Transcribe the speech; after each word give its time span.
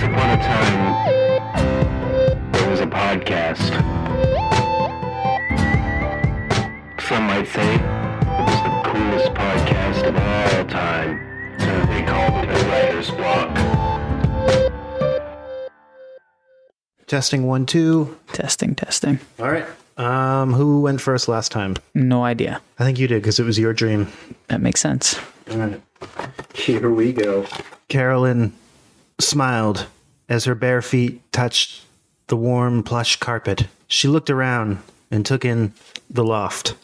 Once 0.00 0.14
upon 0.14 0.30
a 0.30 0.36
time, 0.42 0.80
there 2.52 2.70
was 2.70 2.80
a 2.80 2.86
podcast. 2.86 3.68
Some 7.02 7.24
might 7.24 7.46
say 7.46 7.74
it 7.74 7.82
was 8.46 8.62
the 8.62 8.80
coolest 8.82 9.34
podcast 9.34 10.08
of 10.08 10.16
all 10.16 10.64
time. 10.70 11.20
So 11.58 11.66
they 11.92 12.02
called 12.06 12.44
it 12.44 12.48
a 12.48 12.52
writer's 12.70 13.10
block. 13.10 13.54
Testing 17.06 17.46
one, 17.46 17.66
two. 17.66 18.16
Testing, 18.32 18.74
testing. 18.74 19.20
All 19.38 19.50
right. 19.50 19.66
Um, 19.98 20.54
who 20.54 20.80
went 20.80 21.02
first 21.02 21.28
last 21.28 21.52
time? 21.52 21.76
No 21.94 22.24
idea. 22.24 22.62
I 22.78 22.84
think 22.84 22.98
you 22.98 23.06
did 23.06 23.20
because 23.20 23.38
it 23.38 23.44
was 23.44 23.58
your 23.58 23.74
dream. 23.74 24.10
That 24.48 24.62
makes 24.62 24.80
sense. 24.80 25.20
All 25.50 25.58
right. 25.58 25.78
Here 26.54 26.88
we 26.88 27.12
go. 27.12 27.44
Carolyn 27.88 28.54
smiled 29.20 29.86
as 30.28 30.44
her 30.44 30.54
bare 30.54 30.82
feet 30.82 31.20
touched 31.32 31.82
the 32.28 32.36
warm 32.36 32.82
plush 32.82 33.16
carpet. 33.16 33.66
She 33.88 34.08
looked 34.08 34.30
around 34.30 34.78
and 35.10 35.26
took 35.26 35.44
in 35.44 35.74
the 36.08 36.24
loft. 36.24 36.74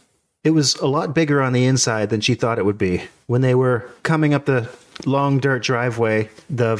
It 0.44 0.50
was 0.50 0.74
a 0.76 0.86
lot 0.86 1.14
bigger 1.14 1.40
on 1.40 1.52
the 1.52 1.64
inside 1.64 2.10
than 2.10 2.20
she 2.20 2.34
thought 2.34 2.58
it 2.58 2.64
would 2.64 2.78
be. 2.78 3.04
When 3.26 3.40
they 3.40 3.54
were 3.54 3.88
coming 4.02 4.34
up 4.34 4.44
the 4.44 4.68
long 5.04 5.38
dirt 5.38 5.62
driveway, 5.62 6.28
the 6.50 6.76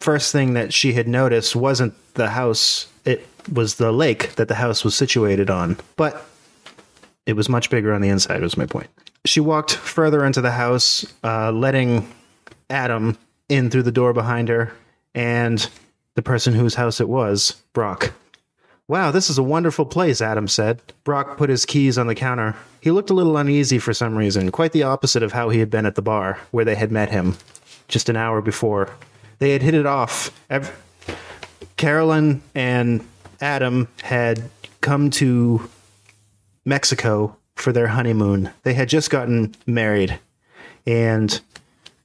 first 0.00 0.32
thing 0.32 0.54
that 0.54 0.74
she 0.74 0.92
had 0.92 1.08
noticed 1.08 1.56
wasn't 1.56 1.94
the 2.14 2.30
house, 2.30 2.88
it 3.04 3.26
was 3.52 3.76
the 3.76 3.92
lake 3.92 4.34
that 4.34 4.48
the 4.48 4.56
house 4.56 4.84
was 4.84 4.94
situated 4.94 5.50
on. 5.50 5.76
But 5.96 6.26
it 7.26 7.34
was 7.34 7.48
much 7.48 7.70
bigger 7.70 7.94
on 7.94 8.02
the 8.02 8.08
inside, 8.08 8.42
was 8.42 8.56
my 8.56 8.66
point. 8.66 8.88
She 9.24 9.40
walked 9.40 9.74
further 9.74 10.24
into 10.24 10.40
the 10.40 10.50
house, 10.50 11.06
uh, 11.22 11.52
letting 11.52 12.12
Adam 12.68 13.16
in 13.48 13.70
through 13.70 13.84
the 13.84 13.92
door 13.92 14.12
behind 14.12 14.48
her 14.48 14.72
and 15.14 15.68
the 16.14 16.22
person 16.22 16.54
whose 16.54 16.74
house 16.74 17.00
it 17.00 17.08
was, 17.08 17.62
Brock. 17.72 18.12
Wow, 18.88 19.10
this 19.10 19.30
is 19.30 19.38
a 19.38 19.42
wonderful 19.42 19.86
place, 19.86 20.20
Adam 20.20 20.48
said. 20.48 20.82
Brock 21.04 21.38
put 21.38 21.48
his 21.48 21.64
keys 21.64 21.96
on 21.96 22.08
the 22.08 22.14
counter. 22.14 22.56
He 22.80 22.90
looked 22.90 23.10
a 23.10 23.14
little 23.14 23.36
uneasy 23.36 23.78
for 23.78 23.94
some 23.94 24.16
reason, 24.16 24.50
quite 24.50 24.72
the 24.72 24.82
opposite 24.82 25.22
of 25.22 25.32
how 25.32 25.48
he 25.48 25.60
had 25.60 25.70
been 25.70 25.86
at 25.86 25.94
the 25.94 26.02
bar, 26.02 26.38
where 26.50 26.64
they 26.64 26.74
had 26.74 26.92
met 26.92 27.10
him 27.10 27.36
just 27.88 28.08
an 28.08 28.16
hour 28.16 28.42
before. 28.42 28.90
They 29.38 29.52
had 29.52 29.62
hit 29.62 29.74
it 29.74 29.86
off. 29.86 30.30
Ev- 30.50 30.76
Carolyn 31.76 32.42
and 32.54 33.06
Adam 33.40 33.88
had 34.02 34.50
come 34.80 35.10
to 35.10 35.68
Mexico 36.64 37.36
for 37.54 37.72
their 37.72 37.88
honeymoon. 37.88 38.50
They 38.62 38.74
had 38.74 38.88
just 38.88 39.10
gotten 39.10 39.54
married, 39.66 40.18
and 40.86 41.40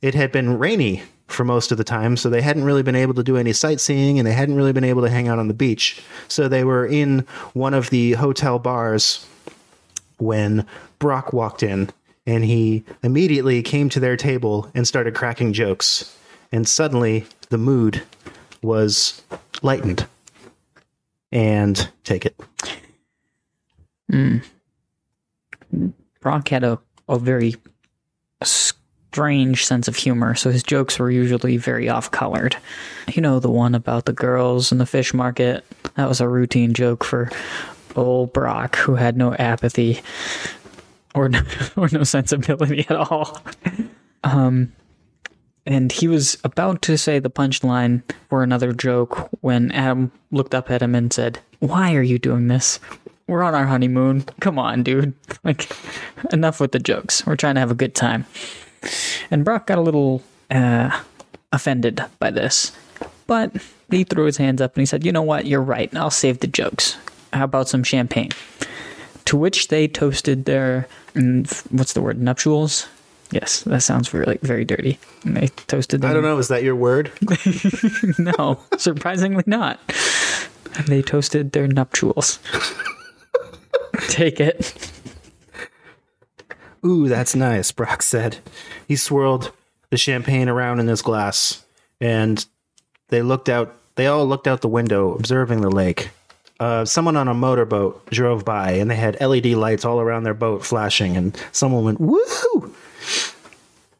it 0.02 0.14
had 0.14 0.31
been 0.31 0.58
rainy 0.59 1.03
for 1.28 1.44
most 1.44 1.72
of 1.72 1.78
the 1.78 1.83
time, 1.83 2.17
so 2.17 2.30
they 2.30 2.42
hadn't 2.42 2.64
really 2.64 2.83
been 2.83 2.95
able 2.95 3.14
to 3.14 3.23
do 3.23 3.38
any 3.38 3.53
sightseeing 3.53 4.17
and 4.17 4.25
they 4.25 4.33
hadn't 4.33 4.56
really 4.56 4.73
been 4.73 4.83
able 4.83 5.02
to 5.02 5.09
hang 5.09 5.28
out 5.28 5.39
on 5.39 5.47
the 5.47 5.53
beach. 5.53 6.02
So 6.28 6.47
they 6.47 6.64
were 6.64 6.86
in 6.86 7.20
one 7.53 7.73
of 7.73 7.89
the 7.89 8.14
hotel 8.14 8.59
bars 8.59 9.25
when 10.17 10.66
Brock 11.00 11.33
walked 11.33 11.64
in 11.64 11.89
and 12.25 12.44
he 12.44 12.83
immediately 13.03 13.61
came 13.61 13.89
to 13.89 14.00
their 14.00 14.17
table 14.17 14.70
and 14.73 14.88
started 14.88 15.16
cracking 15.16 15.53
jokes. 15.53 16.16
And 16.52 16.67
suddenly 16.67 17.25
the 17.50 17.58
mood 17.58 18.03
was 18.61 19.22
lightened. 19.61 20.08
And 21.31 21.89
take 22.05 22.25
it. 22.25 22.39
Hmm. 24.09 24.38
Brock 26.22 26.48
had 26.48 26.64
a, 26.64 26.80
a 27.09 27.20
very 27.20 27.55
strange 29.18 29.66
sense 29.66 29.88
of 29.88 29.96
humor, 29.96 30.36
so 30.36 30.52
his 30.52 30.62
jokes 30.62 31.00
were 31.00 31.10
usually 31.10 31.58
very 31.58 31.90
off 31.90 32.12
colored. 32.12 32.56
You 33.12 33.20
know, 33.20 33.40
the 33.40 33.50
one 33.50 33.73
about 33.73 34.06
the 34.06 34.14
girls 34.14 34.72
in 34.72 34.78
the 34.78 34.86
fish 34.86 35.12
market? 35.12 35.66
That 35.96 36.08
was 36.08 36.22
a 36.22 36.30
routine 36.30 36.76
joke 36.76 37.04
for 37.04 37.32
old 37.95 38.32
Brock, 38.32 38.76
who 38.76 38.94
had 38.94 39.18
no 39.18 39.34
apathy 39.34 40.02
or 41.16 41.30
no, 41.30 41.42
or 41.76 41.89
no 41.92 42.04
sensibility 42.04 42.86
at 42.88 42.95
all. 42.95 43.42
Um, 44.23 44.72
and 45.66 45.92
he 45.92 46.08
was 46.08 46.38
about 46.44 46.83
to 46.83 46.95
say 46.95 47.17
the 47.17 47.32
punchline 47.32 48.04
for 48.30 48.44
another 48.44 48.72
joke 48.72 49.32
when 49.42 49.72
Adam 49.72 50.11
looked 50.30 50.54
up 50.54 50.70
at 50.70 50.83
him 50.83 50.94
and 50.94 51.11
said, 51.11 51.39
Why 51.58 51.95
are 51.95 52.04
you 52.04 52.20
doing 52.20 52.50
this? 52.50 52.80
We're 53.26 53.42
on 53.42 53.56
our 53.56 53.66
honeymoon. 53.66 54.26
Come 54.42 54.60
on, 54.60 54.83
dude. 54.83 55.16
Like, 55.44 55.72
enough 56.32 56.60
with 56.60 56.73
the 56.73 56.80
jokes. 56.80 57.26
We're 57.26 57.38
trying 57.38 57.56
to 57.56 57.61
have 57.61 57.72
a 57.72 57.76
good 57.76 57.95
time. 57.95 58.26
And 59.32 59.43
Brock 59.43 59.67
got 59.67 59.77
a 59.77 59.82
little 59.82 60.23
uh, 60.49 61.02
offended 61.52 62.04
by 62.20 62.32
this. 62.32 62.71
But 63.27 63.52
he 63.92 64.04
threw 64.04 64.26
his 64.26 64.38
hands 64.38 64.61
up 64.61 64.76
and 64.76 64.82
he 64.82 64.86
said, 64.86 65.05
You 65.05 65.11
know 65.11 65.21
what? 65.21 65.45
You're 65.45 65.61
right. 65.61 65.93
I'll 65.95 66.10
save 66.10 66.39
the 66.39 66.48
jokes. 66.48 66.98
How 67.33 67.43
about 67.43 67.67
some 67.67 67.83
champagne? 67.83 68.30
To 69.26 69.38
which 69.38 69.67
they 69.67 69.88
toasted 69.88 70.45
their, 70.45 70.88
mm, 71.14 71.45
what's 71.77 71.93
the 71.93 72.02
word, 72.02 72.21
nuptials? 72.21 72.88
Yes, 73.32 73.61
that 73.64 73.82
sounds 73.82 74.08
very, 74.08 74.26
like, 74.26 74.39
very 74.39 74.64
dirty. 74.64 74.98
And 75.26 75.36
they 75.36 75.48
toasted 75.67 75.99
them. 75.99 76.09
I 76.09 76.14
don't 76.14 76.23
know, 76.23 76.38
is 76.38 76.48
that 76.48 76.64
your 76.64 76.76
word? 76.76 77.11
No, 78.17 78.59
surprisingly 78.77 79.44
not. 79.45 79.80
They 80.88 81.02
toasted 81.02 81.52
their 81.52 81.67
nuptials. 81.67 82.39
Take 84.08 84.39
it. 84.39 84.92
Ooh, 86.86 87.08
that's 87.08 87.36
nice, 87.36 87.71
Brock 87.71 88.02
said. 88.02 88.38
He 88.88 88.95
swirled 88.95 89.52
the 89.89 89.98
champagne 89.98 90.49
around 90.49 90.80
in 90.80 90.88
his 90.88 91.02
glass, 91.02 91.64
and 91.99 92.45
they 93.10 93.21
looked 93.21 93.49
out. 93.49 93.76
They 93.95 94.08
all 94.08 94.26
looked 94.26 94.48
out 94.48 94.61
the 94.61 94.67
window, 94.67 95.14
observing 95.15 95.61
the 95.61 95.71
lake. 95.71 96.10
Uh, 96.60 96.86
someone 96.86 97.15
on 97.15 97.27
a 97.27 97.33
motorboat 97.33 98.05
drove 98.08 98.43
by, 98.43 98.71
and 98.71 98.89
they 98.89 98.95
had 98.95 99.20
LED 99.21 99.45
lights 99.48 99.86
all 99.86 99.99
around 99.99 100.23
their 100.23 100.33
boat 100.33 100.65
flashing, 100.65 101.15
and 101.15 101.39
someone 101.52 101.83
went, 101.83 101.99
Woohoo! 101.99 102.73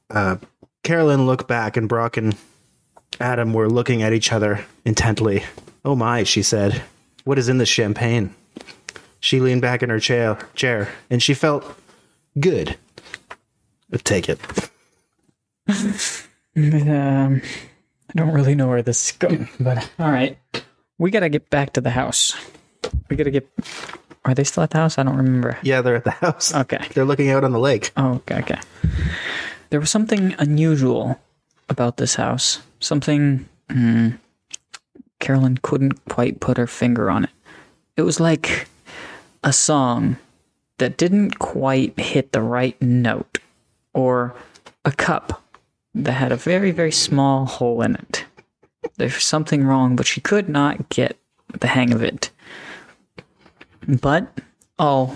Uh, 0.10 0.38
Carolyn 0.84 1.26
looked 1.26 1.48
back, 1.48 1.78
and 1.78 1.90
Brock 1.90 2.18
and 2.18 2.36
Adam 3.20 3.54
were 3.54 3.70
looking 3.70 4.02
at 4.02 4.14
each 4.14 4.32
other 4.32 4.66
intently. 4.86 5.44
Oh 5.84 5.96
my, 5.96 6.24
she 6.24 6.42
said. 6.42 6.82
What 7.24 7.40
is 7.40 7.50
in 7.50 7.58
this 7.58 7.70
champagne? 7.70 8.34
She 9.20 9.40
leaned 9.40 9.62
back 9.62 9.84
in 9.84 9.90
her 9.90 10.00
chair, 10.00 10.38
chair 10.56 10.90
and 11.10 11.22
she 11.22 11.34
felt 11.34 11.78
good. 12.40 12.78
Take 14.04 14.30
it. 14.30 14.40
Um, 15.70 17.42
I 18.10 18.14
don't 18.16 18.32
really 18.32 18.56
know 18.56 18.68
where 18.68 18.82
this 18.82 19.10
is 19.10 19.18
going, 19.18 19.48
but 19.60 19.90
all 20.00 20.12
right. 20.12 20.38
We 20.98 21.12
gotta 21.12 21.30
get 21.30 21.50
back 21.50 21.74
to 21.74 21.82
the 21.82 21.92
house. 21.92 22.36
We 23.10 23.16
gotta 23.16 23.32
get. 23.32 23.48
Are 24.26 24.34
they 24.34 24.44
still 24.44 24.64
at 24.64 24.72
the 24.72 24.80
house? 24.80 24.98
I 24.98 25.04
don't 25.04 25.18
remember. 25.18 25.58
Yeah, 25.62 25.82
they're 25.82 25.96
at 25.96 26.04
the 26.04 26.12
house. 26.12 26.54
Okay. 26.54 26.86
They're 26.94 27.06
looking 27.06 27.30
out 27.30 27.44
on 27.44 27.52
the 27.52 27.60
lake. 27.60 27.92
Oh, 27.96 28.16
okay, 28.16 28.40
okay. 28.40 28.60
There 29.70 29.80
was 29.80 29.90
something 29.90 30.36
unusual 30.38 31.18
about 31.70 31.98
this 31.98 32.16
house. 32.16 32.62
Something 32.80 33.48
hmm, 33.70 34.10
Carolyn 35.20 35.60
couldn't 35.62 36.04
quite 36.10 36.40
put 36.40 36.58
her 36.58 36.68
finger 36.68 37.10
on 37.10 37.26
it. 37.26 37.30
It 37.96 38.02
was 38.02 38.20
like 38.20 38.68
a 39.44 39.54
song 39.54 40.18
that 40.78 40.98
didn't 40.98 41.40
quite 41.40 42.00
hit 42.00 42.32
the 42.32 42.42
right 42.42 42.80
note, 42.82 43.40
or 43.94 44.36
a 44.86 44.92
cup 44.92 45.44
that 45.94 46.14
had 46.14 46.32
a 46.32 46.36
very, 46.36 46.72
very 46.72 46.92
small 46.92 47.46
hole 47.46 47.82
in 47.82 47.96
it. 47.96 48.26
There's 48.98 49.24
something 49.24 49.64
wrong, 49.64 49.96
but 49.96 50.08
she 50.08 50.22
could 50.22 50.50
not 50.50 50.90
get 50.90 51.18
the 51.60 51.68
hang 51.68 51.94
of 51.94 52.04
it. 52.04 52.30
But 53.88 54.28
all 54.78 55.16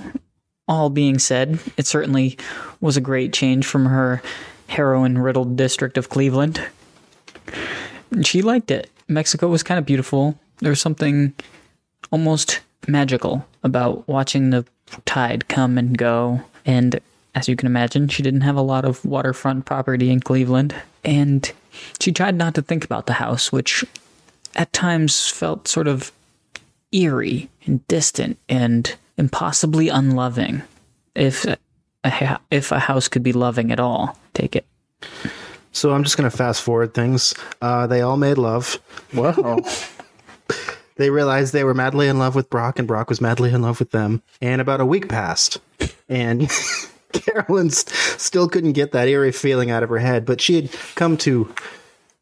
all 0.68 0.90
being 0.90 1.20
said, 1.20 1.60
it 1.76 1.86
certainly 1.86 2.38
was 2.80 2.96
a 2.96 3.02
great 3.02 3.34
change 3.34 3.66
from 3.66 3.88
her 3.88 4.22
heroin 4.68 5.18
riddled 5.18 5.58
district 5.58 5.98
of 5.98 6.10
Cleveland. 6.10 6.66
She 8.24 8.42
liked 8.42 8.72
it. 8.72 8.90
Mexico 9.08 9.50
was 9.50 9.64
kind 9.64 9.78
of 9.78 9.86
beautiful. 9.86 10.40
There 10.60 10.70
was 10.70 10.80
something 10.80 11.34
almost 12.10 12.62
magical 12.88 13.46
about 13.64 14.08
watching 14.08 14.50
the 14.50 14.66
tide 15.06 15.48
come 15.48 15.78
and 15.78 15.98
go. 15.98 16.42
And 16.66 17.00
as 17.36 17.48
you 17.48 17.56
can 17.56 17.68
imagine, 17.68 18.08
she 18.08 18.24
didn't 18.24 18.42
have 18.42 18.56
a 18.56 18.62
lot 18.62 18.86
of 18.86 19.04
waterfront 19.06 19.66
property 19.66 20.10
in 20.10 20.20
Cleveland. 20.20 20.76
And 21.04 21.52
she 22.00 22.12
tried 22.12 22.36
not 22.36 22.56
to 22.56 22.62
think 22.62 22.84
about 22.84 23.06
the 23.06 23.14
house, 23.14 23.52
which 23.52 23.86
at 24.56 24.72
times 24.74 25.28
felt 25.28 25.68
sort 25.68 25.88
of 25.88 26.12
eerie 26.92 27.50
and 27.66 27.86
distant 27.88 28.38
and 28.50 28.96
impossibly 29.18 29.90
unloving. 29.90 30.62
If 31.16 31.46
a, 31.46 31.58
if 32.52 32.72
a 32.72 32.80
house 32.80 33.08
could 33.08 33.24
be 33.24 33.34
loving 33.34 33.72
at 33.72 33.80
all, 33.80 34.18
take 34.34 34.56
it. 34.56 34.66
So 35.72 35.92
I'm 35.92 36.04
just 36.04 36.18
going 36.18 36.30
to 36.30 36.36
fast 36.36 36.62
forward 36.62 36.94
things. 36.94 37.34
Uh, 37.62 37.88
they 37.88 38.02
all 38.02 38.18
made 38.18 38.38
love. 38.38 38.80
Whoa. 39.14 39.62
They 41.02 41.10
realized 41.10 41.52
they 41.52 41.64
were 41.64 41.74
madly 41.74 42.08
in 42.08 42.20
love 42.20 42.36
with 42.36 42.52
Brock, 42.52 42.78
and 42.78 42.88
Brock 42.88 43.10
was 43.10 43.20
madly 43.20 43.52
in 43.52 43.64
love 43.64 43.80
with 43.80 43.90
them. 43.90 44.22
And 44.40 44.62
about 44.62 44.82
a 44.82 44.86
week 44.86 45.10
passed, 45.10 45.60
and 46.08 46.48
Carolyn 47.12 47.72
still 47.72 48.48
couldn't 48.48 48.74
get 48.74 48.92
that 48.92 49.08
eerie 49.08 49.32
feeling 49.32 49.72
out 49.72 49.82
of 49.82 49.90
her 49.90 49.98
head, 49.98 50.28
but 50.28 50.40
she 50.40 50.54
had 50.54 50.72
come 50.94 51.18
to 51.18 51.52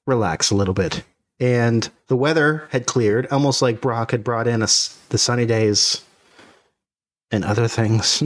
relax 0.07 0.49
a 0.49 0.55
little 0.55 0.73
bit. 0.73 1.03
and 1.41 1.89
the 2.07 2.15
weather 2.15 2.69
had 2.71 2.85
cleared, 2.85 3.27
almost 3.27 3.61
like 3.61 3.81
Brock 3.81 4.11
had 4.11 4.23
brought 4.23 4.47
in 4.47 4.61
a 4.61 4.67
the 5.09 5.17
sunny 5.17 5.45
days 5.45 6.01
and 7.31 7.43
other 7.43 7.67
things. 7.67 8.23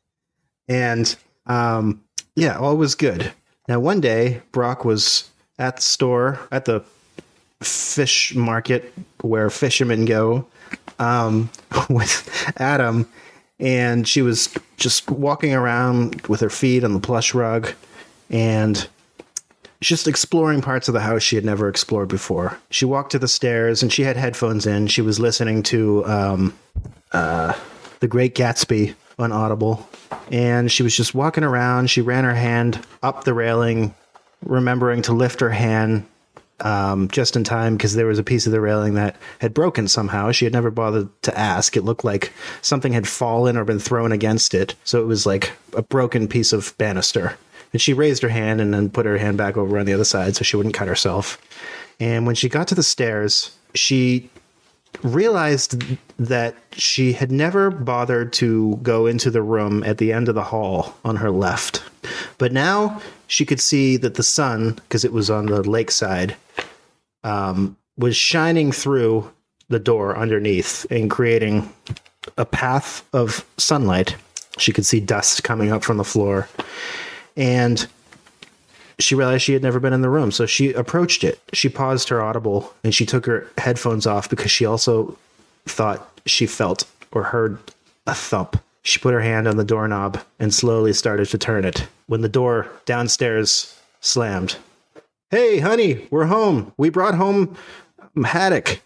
and 0.68 1.16
um, 1.46 2.04
yeah, 2.36 2.58
all 2.58 2.76
was 2.76 2.94
good. 2.94 3.32
Now, 3.68 3.80
one 3.80 4.02
day, 4.02 4.42
Brock 4.52 4.84
was 4.84 5.30
at 5.58 5.76
the 5.76 5.82
store, 5.82 6.38
at 6.52 6.66
the 6.66 6.84
fish 7.60 8.34
market 8.34 8.92
where 9.20 9.50
fishermen 9.50 10.04
go, 10.04 10.46
um, 10.98 11.50
with 11.90 12.52
Adam, 12.56 13.08
and 13.60 14.06
she 14.06 14.22
was 14.22 14.54
just 14.76 15.10
walking 15.10 15.54
around 15.54 16.20
with 16.26 16.40
her 16.40 16.50
feet 16.50 16.84
on 16.84 16.92
the 16.92 17.00
plush 17.00 17.34
rug 17.34 17.72
and 18.30 18.88
just 19.80 20.08
exploring 20.08 20.60
parts 20.60 20.88
of 20.88 20.94
the 20.94 21.00
house 21.00 21.22
she 21.22 21.36
had 21.36 21.44
never 21.44 21.68
explored 21.68 22.08
before. 22.08 22.58
She 22.70 22.84
walked 22.84 23.12
to 23.12 23.18
the 23.18 23.28
stairs 23.28 23.82
and 23.82 23.92
she 23.92 24.02
had 24.02 24.16
headphones 24.16 24.66
in. 24.66 24.86
She 24.88 25.02
was 25.02 25.20
listening 25.20 25.62
to 25.64 26.04
um, 26.06 26.58
uh, 27.12 27.52
The 28.00 28.08
Great 28.08 28.34
Gatsby 28.34 28.94
on 29.18 29.32
Audible. 29.32 29.88
And 30.30 30.70
she 30.70 30.82
was 30.82 30.96
just 30.96 31.14
walking 31.14 31.44
around. 31.44 31.90
She 31.90 32.00
ran 32.00 32.24
her 32.24 32.34
hand 32.34 32.84
up 33.02 33.24
the 33.24 33.34
railing, 33.34 33.94
remembering 34.44 35.02
to 35.02 35.12
lift 35.12 35.40
her 35.40 35.50
hand 35.50 36.06
um, 36.60 37.08
just 37.08 37.36
in 37.36 37.44
time 37.44 37.76
because 37.76 37.94
there 37.94 38.06
was 38.06 38.18
a 38.18 38.24
piece 38.24 38.46
of 38.46 38.52
the 38.52 38.60
railing 38.60 38.94
that 38.94 39.16
had 39.40 39.54
broken 39.54 39.88
somehow. 39.88 40.32
She 40.32 40.44
had 40.44 40.52
never 40.52 40.70
bothered 40.70 41.08
to 41.22 41.38
ask. 41.38 41.76
It 41.76 41.84
looked 41.84 42.04
like 42.04 42.32
something 42.62 42.92
had 42.92 43.06
fallen 43.08 43.56
or 43.56 43.64
been 43.64 43.78
thrown 43.78 44.12
against 44.12 44.54
it. 44.54 44.74
So 44.84 45.00
it 45.00 45.06
was 45.06 45.26
like 45.26 45.52
a 45.76 45.82
broken 45.82 46.28
piece 46.28 46.52
of 46.52 46.76
banister. 46.78 47.36
And 47.72 47.82
she 47.82 47.92
raised 47.92 48.22
her 48.22 48.28
hand 48.28 48.60
and 48.60 48.72
then 48.72 48.90
put 48.90 49.06
her 49.06 49.18
hand 49.18 49.36
back 49.36 49.56
over 49.56 49.78
on 49.78 49.86
the 49.86 49.92
other 49.92 50.04
side 50.04 50.36
so 50.36 50.42
she 50.42 50.56
wouldn't 50.56 50.74
cut 50.74 50.88
herself. 50.88 51.40
And 52.00 52.26
when 52.26 52.34
she 52.34 52.48
got 52.48 52.68
to 52.68 52.74
the 52.74 52.82
stairs, 52.82 53.56
she 53.74 54.30
realized 55.02 55.82
that 56.18 56.56
she 56.72 57.12
had 57.12 57.30
never 57.30 57.70
bothered 57.70 58.32
to 58.32 58.78
go 58.82 59.06
into 59.06 59.30
the 59.30 59.42
room 59.42 59.84
at 59.84 59.98
the 59.98 60.12
end 60.12 60.28
of 60.28 60.34
the 60.34 60.44
hall 60.44 60.96
on 61.04 61.16
her 61.16 61.30
left. 61.30 61.82
But 62.38 62.52
now 62.52 63.00
she 63.28 63.46
could 63.46 63.60
see 63.60 63.96
that 63.98 64.14
the 64.14 64.22
sun, 64.22 64.72
because 64.72 65.04
it 65.04 65.12
was 65.12 65.30
on 65.30 65.46
the 65.46 65.62
lakeside, 65.62 66.34
um, 67.22 67.76
was 67.96 68.16
shining 68.16 68.72
through 68.72 69.30
the 69.68 69.78
door 69.78 70.16
underneath 70.16 70.86
and 70.90 71.10
creating 71.10 71.70
a 72.36 72.44
path 72.44 73.06
of 73.12 73.46
sunlight. 73.58 74.16
She 74.56 74.72
could 74.72 74.86
see 74.86 74.98
dust 74.98 75.44
coming 75.44 75.70
up 75.70 75.84
from 75.84 75.98
the 75.98 76.04
floor. 76.04 76.48
And 77.36 77.86
she 78.98 79.14
realized 79.14 79.44
she 79.44 79.52
had 79.52 79.62
never 79.62 79.78
been 79.78 79.92
in 79.92 80.00
the 80.00 80.08
room. 80.08 80.32
So 80.32 80.46
she 80.46 80.72
approached 80.72 81.22
it. 81.22 81.38
She 81.52 81.68
paused 81.68 82.08
her 82.08 82.22
audible 82.22 82.72
and 82.82 82.94
she 82.94 83.06
took 83.06 83.26
her 83.26 83.46
headphones 83.58 84.06
off 84.06 84.28
because 84.28 84.50
she 84.50 84.64
also 84.64 85.16
thought 85.66 86.20
she 86.26 86.46
felt 86.46 86.84
or 87.12 87.24
heard 87.24 87.58
a 88.06 88.14
thump. 88.14 88.60
She 88.82 88.98
put 88.98 89.14
her 89.14 89.20
hand 89.20 89.46
on 89.46 89.56
the 89.56 89.64
doorknob 89.64 90.20
and 90.38 90.54
slowly 90.54 90.92
started 90.92 91.28
to 91.28 91.38
turn 91.38 91.64
it. 91.64 91.86
When 92.06 92.22
the 92.22 92.28
door 92.28 92.68
downstairs 92.84 93.78
slammed, 94.00 94.56
Hey, 95.30 95.58
honey, 95.58 96.06
we're 96.10 96.26
home. 96.26 96.72
We 96.78 96.88
brought 96.88 97.14
home 97.14 97.54
Haddock. 98.24 98.80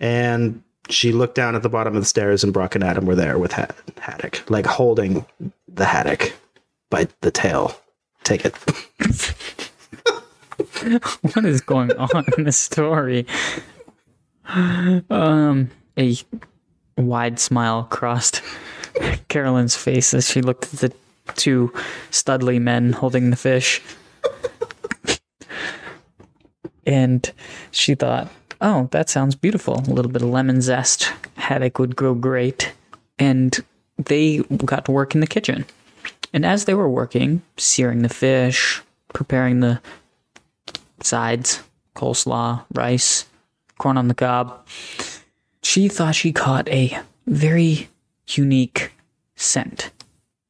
And 0.00 0.62
she 0.88 1.12
looked 1.12 1.36
down 1.36 1.54
at 1.54 1.62
the 1.62 1.68
bottom 1.68 1.94
of 1.94 2.02
the 2.02 2.08
stairs, 2.08 2.42
and 2.44 2.52
Brock 2.52 2.74
and 2.74 2.82
Adam 2.82 3.06
were 3.06 3.14
there 3.14 3.38
with 3.38 3.52
Had- 3.52 3.74
Haddock, 3.98 4.50
like 4.50 4.66
holding 4.66 5.24
the 5.68 5.84
Haddock 5.84 6.32
by 6.90 7.06
the 7.20 7.30
tail. 7.30 7.78
Take 8.24 8.44
it. 8.44 8.56
what 11.22 11.44
is 11.44 11.60
going 11.60 11.92
on 11.92 12.24
in 12.36 12.42
this 12.44 12.58
story? 12.58 13.26
Um, 14.48 15.70
a 15.98 16.16
wide 16.96 17.38
smile 17.38 17.84
crossed 17.84 18.42
Carolyn's 19.28 19.76
face 19.76 20.14
as 20.14 20.28
she 20.28 20.42
looked 20.42 20.64
at 20.74 20.80
the 20.80 20.92
two 21.34 21.72
studly 22.10 22.60
men 22.60 22.92
holding 22.92 23.30
the 23.30 23.36
fish. 23.36 23.82
and 26.86 27.32
she 27.70 27.94
thought, 27.94 28.30
oh, 28.60 28.88
that 28.92 29.10
sounds 29.10 29.34
beautiful. 29.34 29.80
A 29.86 29.92
little 29.92 30.10
bit 30.10 30.22
of 30.22 30.28
lemon 30.28 30.60
zest. 30.60 31.12
Haddock 31.36 31.78
would 31.78 31.96
go 31.96 32.14
great. 32.14 32.72
And 33.18 33.58
they 33.98 34.38
got 34.38 34.84
to 34.86 34.92
work 34.92 35.14
in 35.14 35.20
the 35.20 35.26
kitchen. 35.26 35.64
And 36.32 36.44
as 36.44 36.64
they 36.64 36.74
were 36.74 36.88
working, 36.88 37.42
searing 37.56 38.02
the 38.02 38.08
fish, 38.08 38.82
preparing 39.14 39.60
the 39.60 39.80
sides, 41.02 41.62
coleslaw, 41.94 42.64
rice, 42.74 43.26
corn 43.78 43.96
on 43.96 44.08
the 44.08 44.14
cob, 44.14 44.66
she 45.62 45.88
thought 45.88 46.14
she 46.14 46.32
caught 46.32 46.68
a 46.68 46.98
very 47.26 47.88
unique 48.28 48.92
scent. 49.34 49.90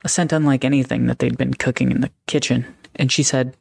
A 0.05 0.09
scent 0.09 0.33
unlike 0.33 0.65
anything 0.65 1.07
that 1.07 1.19
they'd 1.19 1.39
been 1.39 1.55
cooking 1.55 1.91
in 1.91 2.01
the 2.01 2.11
kitchen. 2.27 2.67
And 2.95 3.11
she 3.11 3.23
said, 3.23 3.57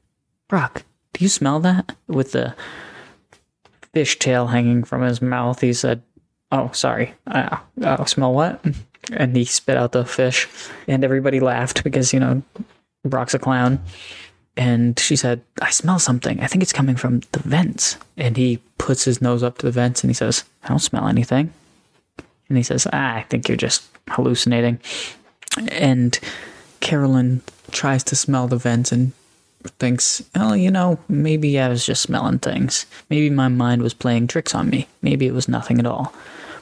Brock, 0.48 0.84
do 1.14 1.24
you 1.24 1.30
smell 1.30 1.60
that? 1.62 1.96
With 2.08 2.34
the 2.34 2.56
fish 3.94 4.20
tail 4.20 4.48
hanging 4.48 4.84
from 4.84 5.02
his 5.02 5.22
mouth, 5.22 5.62
he 5.62 5.74
said, 5.74 6.02
Oh, 6.52 6.70
sorry. 6.74 7.14
Uh, 7.28 7.58
uh, 7.82 8.06
smell 8.06 8.34
what? 8.34 8.64
And 9.12 9.36
he 9.36 9.46
spit 9.46 9.78
out 9.78 9.92
the 9.92 10.06
fish. 10.06 10.48
And 10.88 11.04
everybody 11.04 11.40
laughed 11.40 11.84
because, 11.84 12.14
you 12.14 12.20
know, 12.20 12.44
Brock's 13.04 13.34
a 13.34 13.40
clown. 13.40 13.80
And 14.58 14.98
she 14.98 15.16
said, 15.16 15.42
I 15.62 15.70
smell 15.72 16.00
something. 16.00 16.40
I 16.40 16.48
think 16.48 16.64
it's 16.64 16.74
coming 16.74 16.96
from 16.96 17.22
the 17.32 17.40
vents. 17.40 17.98
And 18.16 18.38
he 18.38 18.62
puts 18.78 19.04
his 19.04 19.22
nose 19.22 19.44
up 19.44 19.58
to 19.58 19.66
the 19.66 19.72
vents 19.72 20.04
and 20.04 20.10
he 20.10 20.14
says, 20.14 20.44
I 20.64 20.70
don't 20.70 20.80
smell 20.80 21.08
anything. 21.08 21.54
And 22.48 22.58
he 22.58 22.64
says, 22.64 22.88
ah, 22.92 23.16
I 23.16 23.24
think 23.24 23.48
you're 23.48 23.58
just 23.58 23.88
hallucinating. 24.10 24.80
And 25.70 26.20
Carolyn 26.80 27.42
tries 27.72 28.04
to 28.06 28.16
smell 28.16 28.48
the 28.48 28.58
vents 28.58 28.92
and 28.92 29.14
thinks, 29.80 30.24
oh, 30.36 30.54
you 30.54 30.70
know, 30.70 31.00
maybe 31.08 31.60
I 31.60 31.70
was 31.70 31.86
just 31.86 32.04
smelling 32.04 32.40
things. 32.40 32.86
Maybe 33.10 33.30
my 33.30 33.48
mind 33.48 33.82
was 33.82 33.94
playing 33.94 34.28
tricks 34.28 34.54
on 34.54 34.70
me. 34.70 34.88
Maybe 35.02 35.26
it 35.26 35.34
was 35.34 35.48
nothing 35.48 35.80
at 35.80 35.86
all. 35.86 36.14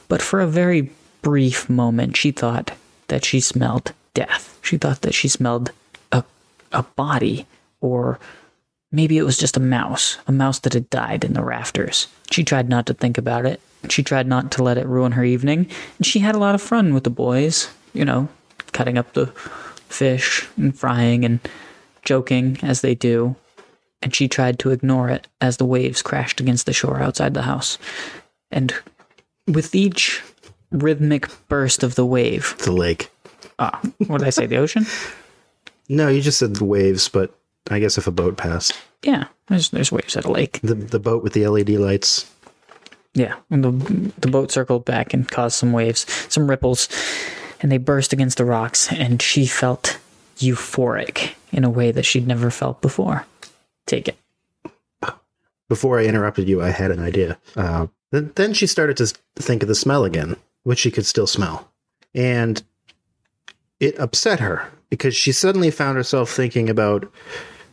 But 0.08 0.22
for 0.22 0.40
a 0.40 0.46
very 0.46 0.90
brief 1.22 1.68
moment, 1.68 2.16
she 2.16 2.30
thought 2.30 2.72
that 3.08 3.24
she 3.24 3.40
smelled 3.40 3.92
death. 4.14 4.58
She 4.62 4.78
thought 4.78 5.02
that 5.02 5.14
she 5.14 5.28
smelled 5.28 5.72
a, 6.12 6.24
a 6.72 6.82
body, 6.82 7.46
or 7.80 8.18
maybe 8.90 9.18
it 9.18 9.24
was 9.24 9.36
just 9.38 9.56
a 9.56 9.60
mouse, 9.60 10.18
a 10.26 10.32
mouse 10.32 10.58
that 10.60 10.72
had 10.72 10.88
died 10.88 11.24
in 11.24 11.34
the 11.34 11.44
rafters. 11.44 12.08
She 12.30 12.44
tried 12.44 12.68
not 12.68 12.86
to 12.86 12.94
think 12.94 13.18
about 13.18 13.44
it. 13.44 13.60
She 13.90 14.02
tried 14.02 14.26
not 14.26 14.50
to 14.52 14.62
let 14.62 14.78
it 14.78 14.86
ruin 14.86 15.12
her 15.12 15.24
evening. 15.24 15.68
And 15.98 16.06
she 16.06 16.20
had 16.20 16.34
a 16.34 16.38
lot 16.38 16.54
of 16.54 16.62
fun 16.62 16.94
with 16.94 17.04
the 17.04 17.10
boys, 17.10 17.68
you 17.92 18.04
know, 18.04 18.28
cutting 18.72 18.98
up 18.98 19.12
the 19.14 19.26
fish 19.88 20.46
and 20.56 20.76
frying 20.76 21.24
and 21.24 21.40
joking 22.02 22.58
as 22.62 22.80
they 22.80 22.94
do. 22.94 23.36
And 24.02 24.14
she 24.14 24.28
tried 24.28 24.58
to 24.60 24.70
ignore 24.70 25.08
it 25.08 25.28
as 25.40 25.56
the 25.56 25.64
waves 25.64 26.02
crashed 26.02 26.40
against 26.40 26.66
the 26.66 26.72
shore 26.72 27.00
outside 27.00 27.34
the 27.34 27.42
house. 27.42 27.78
And 28.50 28.74
with 29.46 29.74
each 29.74 30.22
rhythmic 30.70 31.28
burst 31.48 31.82
of 31.82 31.94
the 31.94 32.04
wave, 32.06 32.56
The 32.58 32.72
lake. 32.72 33.10
ah, 33.58 33.80
what 34.06 34.18
did 34.18 34.26
I 34.26 34.30
say, 34.30 34.46
the 34.46 34.56
ocean? 34.58 34.86
No, 35.86 36.08
you 36.08 36.22
just 36.22 36.38
said 36.38 36.56
the 36.56 36.64
waves, 36.64 37.10
but 37.10 37.38
I 37.70 37.78
guess 37.78 37.98
if 37.98 38.06
a 38.06 38.10
boat 38.10 38.38
passed. 38.38 38.72
Yeah, 39.02 39.26
there's, 39.48 39.68
there's 39.68 39.92
waves 39.92 40.16
at 40.16 40.24
a 40.24 40.30
lake. 40.30 40.58
The, 40.62 40.74
the 40.74 40.98
boat 40.98 41.22
with 41.22 41.34
the 41.34 41.46
LED 41.46 41.68
lights. 41.70 42.24
Yeah, 43.14 43.36
and 43.50 43.64
the 43.64 44.12
the 44.18 44.28
boat 44.28 44.50
circled 44.50 44.84
back 44.84 45.14
and 45.14 45.28
caused 45.28 45.56
some 45.56 45.72
waves, 45.72 46.04
some 46.28 46.50
ripples, 46.50 46.88
and 47.60 47.70
they 47.70 47.78
burst 47.78 48.12
against 48.12 48.38
the 48.38 48.44
rocks. 48.44 48.92
And 48.92 49.22
she 49.22 49.46
felt 49.46 49.98
euphoric 50.38 51.34
in 51.52 51.64
a 51.64 51.70
way 51.70 51.92
that 51.92 52.04
she'd 52.04 52.26
never 52.26 52.50
felt 52.50 52.82
before. 52.82 53.24
Take 53.86 54.08
it. 54.08 54.16
Before 55.68 55.98
I 55.98 56.04
interrupted 56.04 56.48
you, 56.48 56.60
I 56.60 56.70
had 56.70 56.90
an 56.90 57.00
idea. 57.00 57.38
Uh, 57.56 57.86
then, 58.10 58.52
she 58.52 58.66
started 58.66 58.96
to 58.98 59.12
think 59.36 59.62
of 59.62 59.68
the 59.68 59.74
smell 59.74 60.04
again, 60.04 60.36
which 60.62 60.78
she 60.78 60.90
could 60.90 61.06
still 61.06 61.26
smell. 61.26 61.70
And 62.14 62.62
it 63.80 63.98
upset 63.98 64.40
her 64.40 64.70
because 64.88 65.16
she 65.16 65.32
suddenly 65.32 65.70
found 65.70 65.96
herself 65.96 66.30
thinking 66.30 66.70
about 66.70 67.10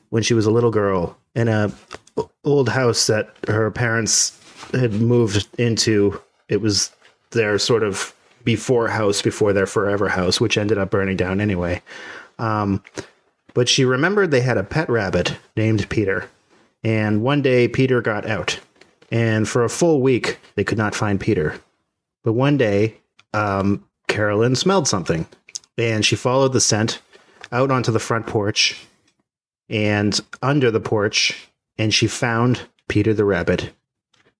when 0.10 0.24
she 0.24 0.34
was 0.34 0.46
a 0.46 0.52
little 0.52 0.72
girl 0.72 1.18
in 1.36 1.48
a 1.48 1.72
old 2.44 2.70
house 2.70 3.08
that 3.08 3.36
her 3.48 3.70
parents 3.72 4.41
had 4.74 4.94
moved 4.94 5.48
into. 5.58 6.20
It 6.50 6.62
was 6.62 6.92
their 7.32 7.58
sort 7.58 7.84
of 7.84 8.14
before 8.44 8.88
house 8.88 9.22
before 9.22 9.54
their 9.54 9.66
forever 9.66 10.10
house, 10.10 10.40
which 10.40 10.58
ended 10.58 10.78
up 10.78 10.90
burning 10.90 11.18
down 11.18 11.42
anyway. 11.42 11.82
Um, 12.40 12.84
but 13.54 13.70
she 13.70 13.86
remembered 13.86 14.32
they 14.32 14.42
had 14.42 14.58
a 14.58 14.64
pet 14.64 14.90
rabbit 14.90 15.36
named 15.56 15.90
Peter. 15.90 16.30
And 16.84 17.22
one 17.22 17.42
day 17.42 17.68
Peter 17.68 18.02
got 18.02 18.26
out. 18.26 18.60
And 19.12 19.48
for 19.48 19.64
a 19.64 19.70
full 19.70 20.02
week, 20.02 20.40
they 20.56 20.64
could 20.64 20.78
not 20.78 20.96
find 20.96 21.20
Peter. 21.20 21.56
But 22.24 22.34
one 22.34 22.58
day, 22.58 22.96
um, 23.34 23.86
Carolyn 24.08 24.56
smelled 24.56 24.88
something. 24.88 25.28
And 25.78 26.06
she 26.06 26.16
followed 26.16 26.54
the 26.54 26.62
scent 26.62 27.02
out 27.52 27.72
onto 27.72 27.92
the 27.92 28.00
front 28.00 28.28
porch 28.28 28.80
and 29.70 30.20
under 30.42 30.72
the 30.72 30.80
porch. 30.80 31.50
And 31.78 31.94
she 31.94 32.08
found 32.08 32.62
Peter 32.88 33.14
the 33.14 33.26
rabbit 33.26 33.72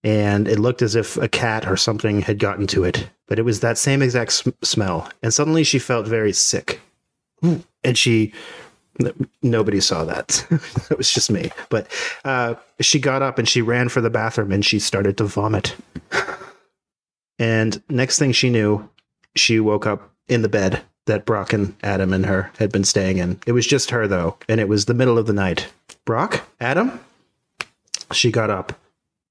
and 0.04 0.48
it 0.48 0.60
looked 0.60 0.82
as 0.82 0.96
if 0.96 1.18
a 1.18 1.28
cat 1.28 1.68
or 1.68 1.78
something 1.78 2.22
had 2.22 2.40
gotten 2.40 2.68
to 2.68 2.84
it. 2.84 3.08
But 3.28 3.40
it 3.40 3.44
was 3.44 3.60
that 3.60 3.78
same 3.78 4.02
exact 4.02 4.34
sm- 4.34 4.50
smell. 4.62 5.10
And 5.22 5.34
suddenly 5.34 5.64
she 5.64 5.80
felt 5.80 6.08
very 6.08 6.34
sick. 6.34 6.82
And 7.42 7.98
she, 7.98 8.34
nobody 9.42 9.80
saw 9.80 10.04
that. 10.06 10.46
it 10.92 10.98
was 10.98 11.12
just 11.12 11.32
me. 11.32 11.52
But 11.70 11.88
uh, 12.26 12.56
she 12.80 13.00
got 13.00 13.22
up 13.22 13.38
and 13.40 13.48
she 13.48 13.62
ran 13.62 13.90
for 13.90 14.02
the 14.02 14.10
bathroom 14.10 14.52
and 14.52 14.66
she 14.66 14.80
started 14.80 15.18
to 15.18 15.24
vomit. 15.26 15.76
And 17.42 17.82
next 17.90 18.20
thing 18.20 18.34
she 18.34 18.52
knew, 18.52 18.88
she 19.36 19.60
woke 19.60 19.88
up 19.88 20.12
in 20.28 20.44
the 20.44 20.50
bed 20.50 20.84
that 21.08 21.26
Brock 21.26 21.54
and 21.54 21.76
Adam 21.82 22.14
and 22.14 22.28
her 22.28 22.52
had 22.60 22.72
been 22.72 22.84
staying 22.84 23.18
in. 23.18 23.40
It 23.48 23.54
was 23.54 23.66
just 23.66 23.90
her, 23.90 24.08
though, 24.08 24.38
and 24.48 24.60
it 24.60 24.70
was 24.70 24.86
the 24.86 24.94
middle 24.94 25.18
of 25.18 25.26
the 25.26 25.34
night. 25.34 25.68
Brock? 26.06 26.48
Adam? 26.60 27.00
She 28.14 28.32
got 28.32 28.52
up. 28.52 28.74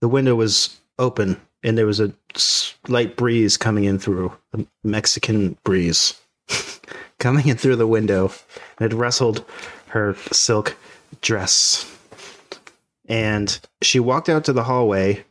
The 0.01 0.09
window 0.09 0.35
was 0.35 0.81
open, 0.99 1.41
and 1.63 1.77
there 1.77 1.87
was 1.87 2.01
a 2.01 2.13
slight 2.35 3.17
breeze 3.17 3.57
coming 3.57 3.85
in 3.85 3.99
through 3.99 4.33
a 4.53 4.65
Mexican 4.83 5.57
breeze 5.65 6.21
coming 7.19 7.49
in 7.49 7.57
through 7.57 7.77
the 7.77 7.87
window. 7.87 8.33
And 8.79 8.93
It 8.93 8.97
rustled 8.97 9.45
her 9.89 10.17
silk 10.33 10.77
dress. 11.21 11.87
And 13.07 13.59
she 13.83 14.01
walked 14.01 14.29
out 14.29 14.45
to 14.45 14.53
the 14.53 14.65
hallway 14.65 15.25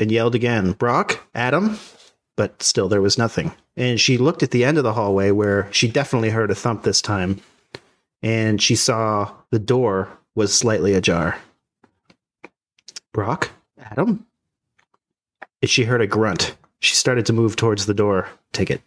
and 0.00 0.10
yelled 0.10 0.34
again, 0.34 0.72
Brock? 0.72 1.20
Adam? 1.34 1.78
But 2.36 2.62
still, 2.62 2.88
there 2.88 3.02
was 3.02 3.18
nothing. 3.18 3.52
And 3.76 4.00
she 4.00 4.16
looked 4.16 4.42
at 4.42 4.50
the 4.50 4.64
end 4.64 4.78
of 4.78 4.84
the 4.84 4.94
hallway 4.94 5.30
where 5.30 5.68
she 5.72 5.88
definitely 5.88 6.30
heard 6.30 6.50
a 6.50 6.54
thump 6.54 6.82
this 6.82 7.02
time. 7.02 7.40
And 8.22 8.60
she 8.62 8.74
saw 8.74 9.32
the 9.50 9.58
door 9.58 10.08
was 10.34 10.54
slightly 10.54 10.94
ajar. 10.94 11.38
Brock? 13.12 13.50
Adam? 13.90 14.26
And 15.62 15.70
she 15.70 15.84
heard 15.84 16.00
a 16.00 16.06
grunt. 16.06 16.54
She 16.80 16.94
started 16.94 17.26
to 17.26 17.32
move 17.32 17.56
towards 17.56 17.86
the 17.86 17.94
door. 17.94 18.28
Take 18.52 18.70
it. 18.70 18.82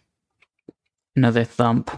Another 1.14 1.44
thump, 1.44 1.90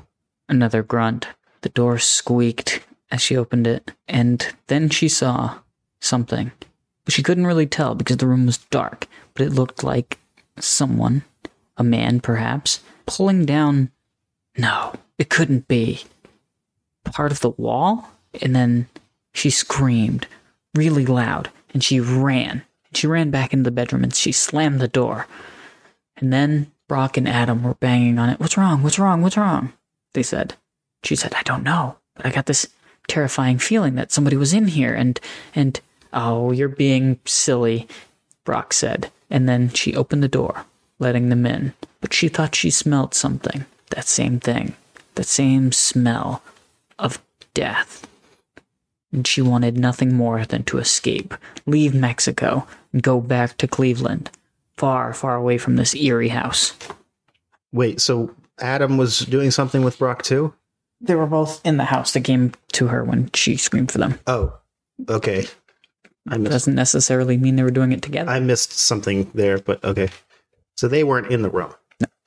another 0.48 0.82
grunt. 0.82 1.28
The 1.60 1.68
door 1.68 1.98
squeaked 1.98 2.80
as 3.10 3.22
she 3.22 3.36
opened 3.36 3.66
it, 3.66 3.92
and 4.08 4.54
then 4.66 4.90
she 4.90 5.08
saw 5.08 5.58
something. 6.00 6.50
But 7.04 7.14
she 7.14 7.22
couldn't 7.22 7.46
really 7.46 7.66
tell 7.66 7.94
because 7.94 8.16
the 8.16 8.26
room 8.26 8.46
was 8.46 8.58
dark, 8.58 9.06
but 9.34 9.46
it 9.46 9.52
looked 9.52 9.84
like 9.84 10.18
someone, 10.58 11.22
a 11.76 11.84
man 11.84 12.20
perhaps, 12.20 12.80
pulling 13.06 13.44
down. 13.44 13.90
No, 14.56 14.94
it 15.18 15.28
couldn't 15.28 15.68
be. 15.68 16.04
Part 17.04 17.30
of 17.30 17.40
the 17.40 17.50
wall? 17.50 18.08
And 18.42 18.56
then 18.56 18.88
she 19.32 19.50
screamed 19.50 20.26
really 20.74 21.06
loud 21.06 21.50
and 21.72 21.84
she 21.84 22.00
ran. 22.00 22.62
She 22.96 23.06
ran 23.06 23.30
back 23.30 23.52
into 23.52 23.64
the 23.64 23.70
bedroom 23.70 24.04
and 24.04 24.14
she 24.14 24.32
slammed 24.32 24.80
the 24.80 24.88
door. 24.88 25.26
And 26.16 26.32
then 26.32 26.70
Brock 26.88 27.16
and 27.16 27.28
Adam 27.28 27.62
were 27.62 27.74
banging 27.74 28.18
on 28.18 28.30
it. 28.30 28.40
What's 28.40 28.56
wrong? 28.56 28.82
What's 28.82 28.98
wrong? 28.98 29.22
What's 29.22 29.36
wrong? 29.36 29.72
They 30.12 30.22
said. 30.22 30.54
She 31.02 31.16
said, 31.16 31.34
I 31.34 31.42
don't 31.42 31.62
know, 31.62 31.96
but 32.14 32.26
I 32.26 32.30
got 32.30 32.46
this 32.46 32.68
terrifying 33.08 33.58
feeling 33.58 33.96
that 33.96 34.12
somebody 34.12 34.36
was 34.36 34.54
in 34.54 34.68
here 34.68 34.94
and 34.94 35.20
and 35.54 35.80
oh, 36.12 36.52
you're 36.52 36.68
being 36.68 37.18
silly, 37.24 37.88
Brock 38.44 38.72
said. 38.72 39.10
And 39.30 39.48
then 39.48 39.70
she 39.70 39.96
opened 39.96 40.22
the 40.22 40.28
door, 40.28 40.64
letting 40.98 41.28
them 41.28 41.44
in. 41.44 41.74
But 42.00 42.12
she 42.12 42.28
thought 42.28 42.54
she 42.54 42.70
smelled 42.70 43.14
something. 43.14 43.66
That 43.90 44.06
same 44.06 44.38
thing. 44.38 44.76
That 45.16 45.26
same 45.26 45.72
smell 45.72 46.42
of 46.98 47.20
death. 47.52 48.03
And 49.14 49.26
she 49.26 49.40
wanted 49.40 49.78
nothing 49.78 50.14
more 50.14 50.44
than 50.44 50.64
to 50.64 50.78
escape, 50.78 51.34
leave 51.66 51.94
Mexico, 51.94 52.66
and 52.92 53.00
go 53.00 53.20
back 53.20 53.56
to 53.58 53.68
Cleveland, 53.68 54.28
far, 54.76 55.14
far 55.14 55.36
away 55.36 55.56
from 55.56 55.76
this 55.76 55.94
eerie 55.94 56.28
house. 56.28 56.74
Wait, 57.72 58.00
so 58.00 58.34
Adam 58.60 58.96
was 58.96 59.20
doing 59.20 59.52
something 59.52 59.84
with 59.84 60.00
Brock 60.00 60.22
too? 60.24 60.52
They 61.00 61.14
were 61.14 61.26
both 61.26 61.64
in 61.64 61.76
the 61.76 61.84
house 61.84 62.12
that 62.12 62.24
came 62.24 62.54
to 62.72 62.88
her 62.88 63.04
when 63.04 63.30
she 63.34 63.56
screamed 63.56 63.92
for 63.92 63.98
them. 63.98 64.18
Oh, 64.26 64.52
okay. 65.08 65.46
I 66.28 66.36
missed. 66.36 66.50
Doesn't 66.50 66.74
necessarily 66.74 67.36
mean 67.36 67.54
they 67.54 67.62
were 67.62 67.70
doing 67.70 67.92
it 67.92 68.02
together. 68.02 68.30
I 68.30 68.40
missed 68.40 68.72
something 68.72 69.30
there, 69.32 69.58
but 69.58 69.84
okay. 69.84 70.08
So 70.76 70.88
they 70.88 71.04
weren't 71.04 71.30
in 71.30 71.42
the 71.42 71.50
room. 71.50 71.72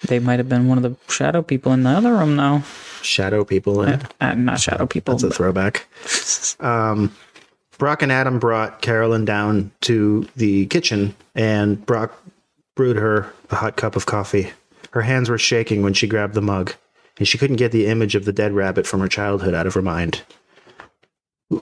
They 0.07 0.19
might 0.19 0.39
have 0.39 0.47
been 0.47 0.67
one 0.67 0.77
of 0.77 0.83
the 0.83 0.95
shadow 1.11 1.41
people 1.41 1.73
in 1.73 1.83
the 1.83 1.89
other 1.89 2.13
room, 2.13 2.37
though. 2.37 2.63
Shadow 3.01 3.43
people 3.43 3.81
in 3.83 3.89
it. 3.89 4.01
Uh, 4.21 4.33
not 4.35 4.59
shadow 4.59 4.85
people. 4.85 5.13
That's 5.15 5.23
a 5.23 5.35
throwback. 5.35 5.87
Um, 6.59 7.15
Brock 7.77 8.01
and 8.01 8.11
Adam 8.11 8.39
brought 8.39 8.81
Carolyn 8.81 9.23
down 9.25 9.71
to 9.81 10.27
the 10.35 10.65
kitchen, 10.67 11.15
and 11.35 11.85
Brock 11.85 12.11
brewed 12.75 12.97
her 12.97 13.31
a 13.51 13.55
hot 13.55 13.75
cup 13.75 13.95
of 13.95 14.07
coffee. 14.07 14.51
Her 14.91 15.01
hands 15.01 15.29
were 15.29 15.37
shaking 15.37 15.83
when 15.83 15.93
she 15.93 16.07
grabbed 16.07 16.33
the 16.33 16.41
mug, 16.41 16.73
and 17.19 17.27
she 17.27 17.37
couldn't 17.37 17.57
get 17.57 17.71
the 17.71 17.85
image 17.85 18.15
of 18.15 18.25
the 18.25 18.33
dead 18.33 18.53
rabbit 18.53 18.87
from 18.87 18.99
her 19.01 19.07
childhood 19.07 19.53
out 19.53 19.67
of 19.67 19.75
her 19.75 19.81
mind. 19.83 20.23
Wh- 21.53 21.59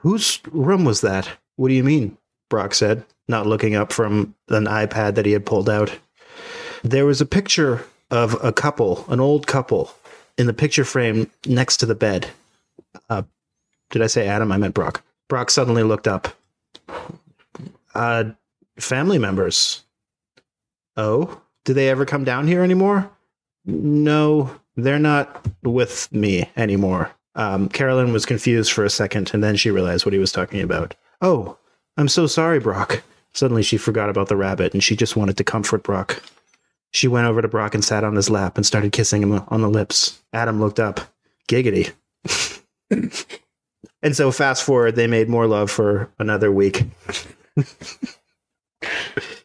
Whose 0.00 0.40
room 0.50 0.84
was 0.84 1.00
that? 1.00 1.28
What 1.56 1.68
do 1.68 1.74
you 1.74 1.84
mean? 1.84 2.18
Brock 2.50 2.74
said, 2.74 3.04
not 3.28 3.46
looking 3.46 3.74
up 3.74 3.92
from 3.92 4.34
an 4.48 4.66
iPad 4.66 5.14
that 5.14 5.24
he 5.26 5.32
had 5.32 5.46
pulled 5.46 5.70
out. 5.70 5.90
There 6.84 7.06
was 7.06 7.20
a 7.22 7.26
picture 7.26 7.84
of 8.10 8.36
a 8.44 8.52
couple, 8.52 9.06
an 9.08 9.20
old 9.20 9.46
couple, 9.46 9.90
in 10.38 10.46
the 10.46 10.52
picture 10.52 10.84
frame 10.84 11.30
next 11.46 11.78
to 11.78 11.86
the 11.86 11.94
bed. 11.94 12.28
Uh, 13.08 13.22
did 13.90 14.02
I 14.02 14.06
say 14.06 14.26
Adam? 14.26 14.52
I 14.52 14.56
meant 14.56 14.74
Brock. 14.74 15.02
Brock 15.28 15.50
suddenly 15.50 15.82
looked 15.82 16.08
up. 16.08 16.28
Uh, 17.94 18.24
family 18.78 19.18
members. 19.18 19.82
Oh, 20.96 21.40
do 21.64 21.74
they 21.74 21.88
ever 21.88 22.04
come 22.04 22.24
down 22.24 22.46
here 22.46 22.62
anymore? 22.62 23.10
No, 23.64 24.50
they're 24.76 24.98
not 24.98 25.46
with 25.62 26.12
me 26.12 26.48
anymore. 26.56 27.10
Um, 27.34 27.68
Carolyn 27.68 28.12
was 28.12 28.24
confused 28.24 28.72
for 28.72 28.84
a 28.84 28.90
second, 28.90 29.32
and 29.34 29.42
then 29.42 29.56
she 29.56 29.70
realized 29.70 30.06
what 30.06 30.12
he 30.12 30.18
was 30.18 30.32
talking 30.32 30.62
about. 30.62 30.94
Oh, 31.20 31.58
I'm 31.96 32.08
so 32.08 32.26
sorry, 32.26 32.60
Brock. 32.60 33.02
Suddenly 33.32 33.62
she 33.62 33.76
forgot 33.76 34.08
about 34.08 34.28
the 34.28 34.36
rabbit, 34.36 34.72
and 34.72 34.82
she 34.82 34.96
just 34.96 35.16
wanted 35.16 35.36
to 35.36 35.44
comfort 35.44 35.82
Brock. 35.82 36.22
She 36.92 37.08
went 37.08 37.26
over 37.26 37.42
to 37.42 37.48
Brock 37.48 37.74
and 37.74 37.84
sat 37.84 38.04
on 38.04 38.14
his 38.14 38.30
lap 38.30 38.56
and 38.56 38.64
started 38.64 38.92
kissing 38.92 39.22
him 39.22 39.32
on 39.48 39.60
the 39.60 39.68
lips. 39.68 40.22
Adam 40.32 40.60
looked 40.60 40.80
up. 40.80 41.00
Giggity. 41.48 41.92
and 44.02 44.16
so, 44.16 44.32
fast 44.32 44.64
forward, 44.64 44.96
they 44.96 45.06
made 45.06 45.28
more 45.28 45.46
love 45.46 45.70
for 45.70 46.10
another 46.18 46.50
week. 46.50 46.84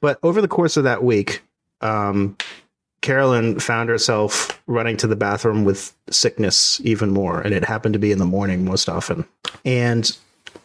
but 0.02 0.20
over 0.24 0.42
the 0.42 0.48
course 0.48 0.78
of 0.78 0.86
that 0.86 1.04
week, 1.04 1.42
um, 1.82 2.38
Carolyn 3.02 3.60
found 3.60 3.90
herself 3.90 4.62
running 4.68 4.96
to 4.98 5.08
the 5.08 5.16
bathroom 5.16 5.66
with 5.66 5.94
sickness 6.10 6.80
even 6.84 7.12
more, 7.12 7.42
and 7.42 7.54
it 7.54 7.66
happened 7.66 7.94
to 7.94 8.00
be 8.00 8.12
in 8.12 8.20
the 8.20 8.26
morning 8.26 8.64
most 8.64 8.88
often. 8.88 9.26
And 9.66 10.16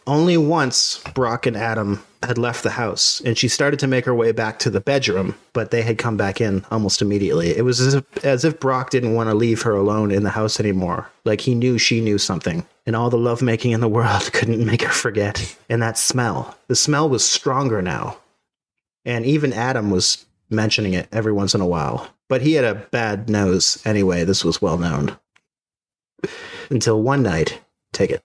only 0.05 0.37
once 0.37 1.01
Brock 1.13 1.45
and 1.45 1.57
Adam 1.57 2.03
had 2.23 2.37
left 2.37 2.63
the 2.63 2.71
house, 2.71 3.21
and 3.21 3.37
she 3.37 3.47
started 3.47 3.79
to 3.79 3.87
make 3.87 4.05
her 4.05 4.15
way 4.15 4.31
back 4.31 4.59
to 4.59 4.69
the 4.69 4.81
bedroom, 4.81 5.35
but 5.53 5.71
they 5.71 5.81
had 5.81 5.97
come 5.97 6.17
back 6.17 6.41
in 6.41 6.65
almost 6.71 7.01
immediately. 7.01 7.55
It 7.55 7.63
was 7.63 7.79
as 7.79 7.93
if, 7.95 8.25
as 8.25 8.43
if 8.43 8.59
Brock 8.59 8.89
didn't 8.89 9.13
want 9.13 9.29
to 9.29 9.35
leave 9.35 9.61
her 9.61 9.73
alone 9.73 10.11
in 10.11 10.23
the 10.23 10.29
house 10.31 10.59
anymore. 10.59 11.09
Like 11.25 11.41
he 11.41 11.55
knew 11.55 11.77
she 11.77 12.01
knew 12.01 12.17
something, 12.17 12.65
and 12.85 12.95
all 12.95 13.09
the 13.09 13.17
lovemaking 13.17 13.71
in 13.71 13.81
the 13.81 13.87
world 13.87 14.31
couldn't 14.33 14.65
make 14.65 14.81
her 14.81 14.93
forget. 14.93 15.55
And 15.69 15.81
that 15.81 15.97
smell, 15.97 16.57
the 16.67 16.75
smell 16.75 17.07
was 17.07 17.27
stronger 17.27 17.81
now. 17.81 18.17
And 19.05 19.25
even 19.25 19.53
Adam 19.53 19.89
was 19.89 20.25
mentioning 20.49 20.93
it 20.93 21.07
every 21.11 21.31
once 21.31 21.53
in 21.53 21.61
a 21.61 21.67
while. 21.67 22.07
But 22.29 22.41
he 22.41 22.53
had 22.53 22.65
a 22.65 22.75
bad 22.75 23.29
nose 23.29 23.81
anyway, 23.85 24.23
this 24.23 24.43
was 24.43 24.61
well 24.61 24.77
known. 24.77 25.17
Until 26.69 27.01
one 27.01 27.23
night, 27.23 27.61
take 27.93 28.11
it. 28.11 28.21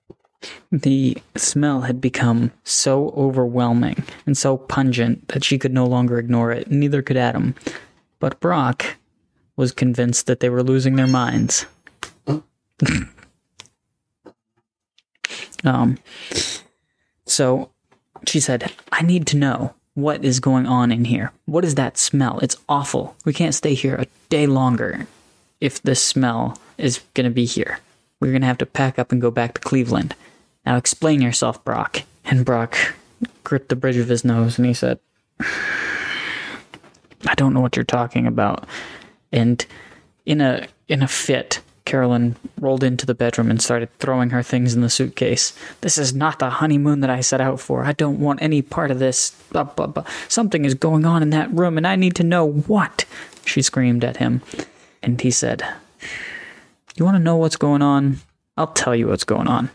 The 0.71 1.19
smell 1.37 1.83
had 1.83 2.01
become 2.01 2.53
so 2.65 3.13
overwhelming 3.17 4.05
and 4.27 4.37
so 4.37 4.57
pungent 4.57 5.29
that 5.29 5.45
she 5.45 5.59
could 5.59 5.73
no 5.73 5.87
longer 5.87 6.19
ignore 6.19 6.51
it, 6.51 6.71
neither 6.71 7.03
could 7.03 7.17
Adam. 7.17 7.55
But 8.19 8.41
Brock 8.41 8.97
was 9.57 9.73
convinced 9.73 10.27
that 10.27 10.41
they 10.41 10.49
were 10.49 10.63
losing 10.63 10.97
their 10.97 11.07
minds. 11.07 11.67
um, 15.65 15.99
so 17.27 17.71
she 18.27 18.41
said, 18.41 18.73
I 18.91 19.03
need 19.03 19.27
to 19.29 19.37
know 19.37 19.75
what 19.95 20.25
is 20.25 20.41
going 20.41 20.67
on 20.67 20.91
in 20.91 21.05
here. 21.05 21.33
What 21.45 21.65
is 21.65 21.75
that 21.75 21.99
smell? 21.99 22.39
It's 22.41 22.57
awful. 22.69 23.15
We 23.25 23.33
can't 23.33 23.55
stay 23.55 23.75
here 23.75 23.97
a 23.97 24.07
day 24.31 24.47
longer 24.47 25.07
if 25.61 25.83
this 25.83 26.03
smell 26.03 26.59
is 26.79 27.01
going 27.15 27.25
to 27.25 27.31
be 27.31 27.45
here. 27.45 27.79
We're 28.21 28.31
going 28.31 28.41
to 28.41 28.47
have 28.47 28.59
to 28.59 28.67
pack 28.67 28.99
up 28.99 29.13
and 29.13 29.21
go 29.21 29.31
back 29.31 29.55
to 29.55 29.61
Cleveland. 29.61 30.15
Now 30.65 30.77
explain 30.77 31.21
yourself, 31.21 31.63
Brock. 31.65 32.03
And 32.25 32.45
Brock 32.45 32.77
gripped 33.45 33.69
the 33.69 33.77
bridge 33.77 33.97
of 33.97 34.09
his 34.09 34.25
nose 34.25 34.59
and 34.59 34.67
he 34.67 34.75
said, 34.75 34.99
I 35.41 37.35
don't 37.37 37.55
know 37.55 37.61
what 37.61 37.77
you're 37.77 37.85
talking 37.85 38.27
about. 38.27 38.67
And 39.33 39.65
in 40.27 40.41
a 40.41 40.69
in 40.89 41.03
a 41.03 41.09
fit, 41.09 41.61
Carolyn 41.85 42.37
rolled 42.61 42.85
into 42.85 43.07
the 43.07 43.15
bedroom 43.15 43.51
and 43.51 43.61
started 43.61 43.89
throwing 43.99 44.31
her 44.31 44.43
things 44.43 44.75
in 44.75 44.83
the 44.83 44.91
suitcase. 44.91 45.57
This 45.81 45.99
is 45.99 46.15
not 46.15 46.39
the 46.39 46.51
honeymoon 46.51 47.01
that 47.01 47.11
I 47.11 47.21
set 47.21 47.41
out 47.41 47.61
for. 47.61 47.85
I 47.85 47.93
don't 47.93 48.21
want 48.21 48.43
any 48.43 48.63
part 48.63 48.91
of 48.91 48.99
this. 48.99 49.31
Blah, 49.51 49.65
blah, 49.65 49.89
blah. 49.89 50.05
Something 50.29 50.65
is 50.65 50.75
going 50.75 51.05
on 51.05 51.23
in 51.23 51.31
that 51.31 51.53
room, 51.53 51.77
and 51.77 51.87
I 51.87 51.97
need 51.97 52.15
to 52.17 52.23
know 52.23 52.47
what. 52.47 53.05
She 53.45 53.63
screamed 53.63 54.05
at 54.05 54.19
him. 54.19 54.43
And 55.03 55.21
he 55.21 55.31
said, 55.31 55.67
You 56.97 57.05
want 57.05 57.17
to 57.17 57.23
know 57.23 57.37
what's 57.37 57.57
going 57.57 57.83
on? 57.83 58.21
I'll 58.57 58.69
tell 58.69 58.95
you 58.95 59.09
what's 59.09 59.25
going 59.25 59.49
on. 59.49 59.71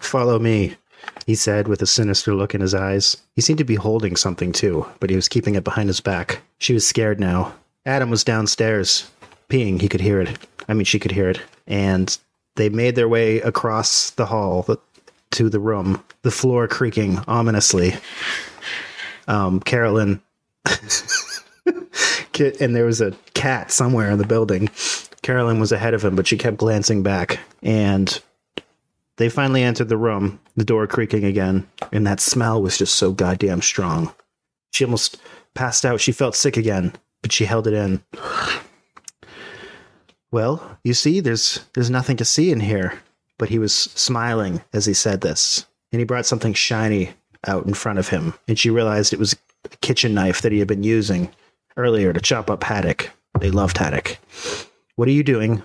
Follow 0.00 0.38
me, 0.38 0.76
he 1.26 1.34
said 1.34 1.68
with 1.68 1.82
a 1.82 1.86
sinister 1.86 2.34
look 2.34 2.54
in 2.54 2.60
his 2.60 2.74
eyes. 2.74 3.16
He 3.34 3.42
seemed 3.42 3.58
to 3.58 3.64
be 3.64 3.74
holding 3.74 4.16
something 4.16 4.52
too, 4.52 4.86
but 5.00 5.10
he 5.10 5.16
was 5.16 5.28
keeping 5.28 5.54
it 5.54 5.64
behind 5.64 5.88
his 5.88 6.00
back. 6.00 6.42
She 6.58 6.74
was 6.74 6.86
scared 6.86 7.20
now. 7.20 7.54
Adam 7.86 8.10
was 8.10 8.24
downstairs, 8.24 9.10
peeing. 9.48 9.80
He 9.80 9.88
could 9.88 10.00
hear 10.00 10.20
it. 10.20 10.38
I 10.68 10.74
mean, 10.74 10.84
she 10.84 10.98
could 10.98 11.12
hear 11.12 11.30
it. 11.30 11.40
And 11.66 12.16
they 12.56 12.68
made 12.68 12.94
their 12.94 13.08
way 13.08 13.40
across 13.40 14.10
the 14.10 14.26
hall 14.26 14.66
to 15.30 15.48
the 15.48 15.60
room, 15.60 16.02
the 16.22 16.30
floor 16.30 16.68
creaking 16.68 17.18
ominously. 17.26 17.94
Um, 19.28 19.60
Carolyn. 19.60 20.20
and 22.60 22.74
there 22.74 22.84
was 22.84 23.00
a 23.00 23.12
cat 23.34 23.70
somewhere 23.70 24.10
in 24.10 24.18
the 24.18 24.26
building. 24.26 24.68
Carolyn 25.22 25.60
was 25.60 25.72
ahead 25.72 25.94
of 25.94 26.04
him, 26.04 26.16
but 26.16 26.26
she 26.26 26.36
kept 26.36 26.56
glancing 26.56 27.02
back. 27.02 27.38
And 27.62 28.20
they 29.20 29.28
finally 29.28 29.62
entered 29.62 29.90
the 29.90 29.98
room, 29.98 30.40
the 30.56 30.64
door 30.64 30.86
creaking 30.86 31.24
again, 31.24 31.68
and 31.92 32.06
that 32.06 32.20
smell 32.20 32.62
was 32.62 32.78
just 32.78 32.94
so 32.94 33.12
goddamn 33.12 33.60
strong. 33.60 34.14
She 34.72 34.82
almost 34.82 35.20
passed 35.54 35.84
out. 35.84 36.00
She 36.00 36.10
felt 36.10 36.34
sick 36.34 36.56
again, 36.56 36.94
but 37.20 37.30
she 37.30 37.44
held 37.44 37.66
it 37.66 37.74
in. 37.74 38.02
Well, 40.32 40.78
you 40.84 40.94
see, 40.94 41.20
there's 41.20 41.66
there's 41.74 41.90
nothing 41.90 42.16
to 42.16 42.24
see 42.24 42.50
in 42.50 42.60
here. 42.60 42.98
But 43.36 43.50
he 43.50 43.58
was 43.58 43.74
smiling 43.74 44.62
as 44.72 44.86
he 44.86 44.94
said 44.94 45.20
this, 45.20 45.66
and 45.92 46.00
he 46.00 46.06
brought 46.06 46.24
something 46.24 46.54
shiny 46.54 47.10
out 47.46 47.66
in 47.66 47.74
front 47.74 47.98
of 47.98 48.08
him, 48.08 48.32
and 48.48 48.58
she 48.58 48.70
realized 48.70 49.12
it 49.12 49.18
was 49.18 49.36
a 49.66 49.76
kitchen 49.82 50.14
knife 50.14 50.40
that 50.40 50.52
he 50.52 50.60
had 50.60 50.68
been 50.68 50.82
using 50.82 51.30
earlier 51.76 52.14
to 52.14 52.20
chop 52.20 52.48
up 52.48 52.64
haddock. 52.64 53.10
They 53.38 53.50
loved 53.50 53.76
haddock. 53.76 54.16
What 54.96 55.08
are 55.08 55.12
you 55.12 55.22
doing? 55.22 55.62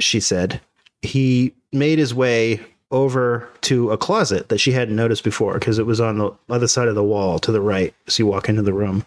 She 0.00 0.18
said. 0.18 0.60
He 1.02 1.54
made 1.72 1.98
his 1.98 2.14
way 2.14 2.60
over 2.90 3.48
to 3.60 3.90
a 3.90 3.98
closet 3.98 4.48
that 4.48 4.58
she 4.58 4.72
hadn't 4.72 4.96
noticed 4.96 5.24
before 5.24 5.54
because 5.54 5.78
it 5.78 5.86
was 5.86 6.00
on 6.00 6.18
the 6.18 6.32
other 6.48 6.68
side 6.68 6.88
of 6.88 6.94
the 6.94 7.04
wall 7.04 7.38
to 7.38 7.52
the 7.52 7.60
right 7.60 7.94
as 8.06 8.18
you 8.18 8.26
walk 8.26 8.48
into 8.48 8.62
the 8.62 8.72
room. 8.72 9.04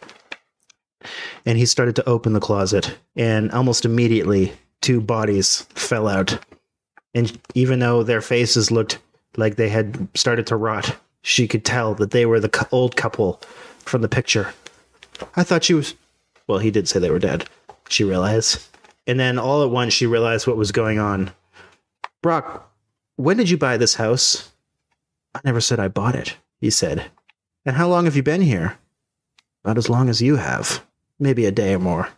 And 1.45 1.57
he 1.57 1.65
started 1.65 1.95
to 1.95 2.07
open 2.07 2.33
the 2.33 2.39
closet, 2.39 2.95
and 3.15 3.51
almost 3.51 3.85
immediately, 3.85 4.53
two 4.81 5.01
bodies 5.01 5.61
fell 5.73 6.07
out. 6.07 6.37
And 7.15 7.39
even 7.55 7.79
though 7.79 8.03
their 8.03 8.21
faces 8.21 8.69
looked 8.69 8.99
like 9.35 9.55
they 9.55 9.69
had 9.69 10.07
started 10.15 10.45
to 10.47 10.55
rot, 10.55 10.95
she 11.23 11.47
could 11.47 11.65
tell 11.65 11.95
that 11.95 12.11
they 12.11 12.27
were 12.27 12.39
the 12.39 12.67
old 12.71 12.95
couple 12.95 13.41
from 13.79 14.01
the 14.03 14.09
picture. 14.09 14.53
I 15.35 15.43
thought 15.43 15.63
she 15.63 15.73
was. 15.73 15.95
Well, 16.47 16.59
he 16.59 16.69
did 16.71 16.87
say 16.87 16.99
they 16.99 17.09
were 17.09 17.19
dead, 17.19 17.45
she 17.89 18.03
realized. 18.03 18.63
And 19.07 19.19
then 19.19 19.39
all 19.39 19.63
at 19.63 19.71
once, 19.71 19.93
she 19.93 20.05
realized 20.05 20.45
what 20.45 20.57
was 20.57 20.71
going 20.71 20.99
on. 20.99 21.31
Brock, 22.21 22.71
when 23.15 23.37
did 23.37 23.49
you 23.49 23.57
buy 23.57 23.77
this 23.77 23.95
house? 23.95 24.51
I 25.33 25.41
never 25.43 25.61
said 25.61 25.79
I 25.79 25.87
bought 25.87 26.15
it, 26.15 26.37
he 26.59 26.69
said. 26.69 27.11
And 27.65 27.75
how 27.75 27.87
long 27.87 28.05
have 28.05 28.15
you 28.15 28.23
been 28.23 28.41
here? 28.41 28.77
About 29.63 29.77
as 29.77 29.89
long 29.89 30.09
as 30.09 30.21
you 30.21 30.37
have. 30.37 30.83
Maybe 31.19 31.45
a 31.45 31.51
day 31.51 31.75
or 31.75 31.79
more. 31.79 32.09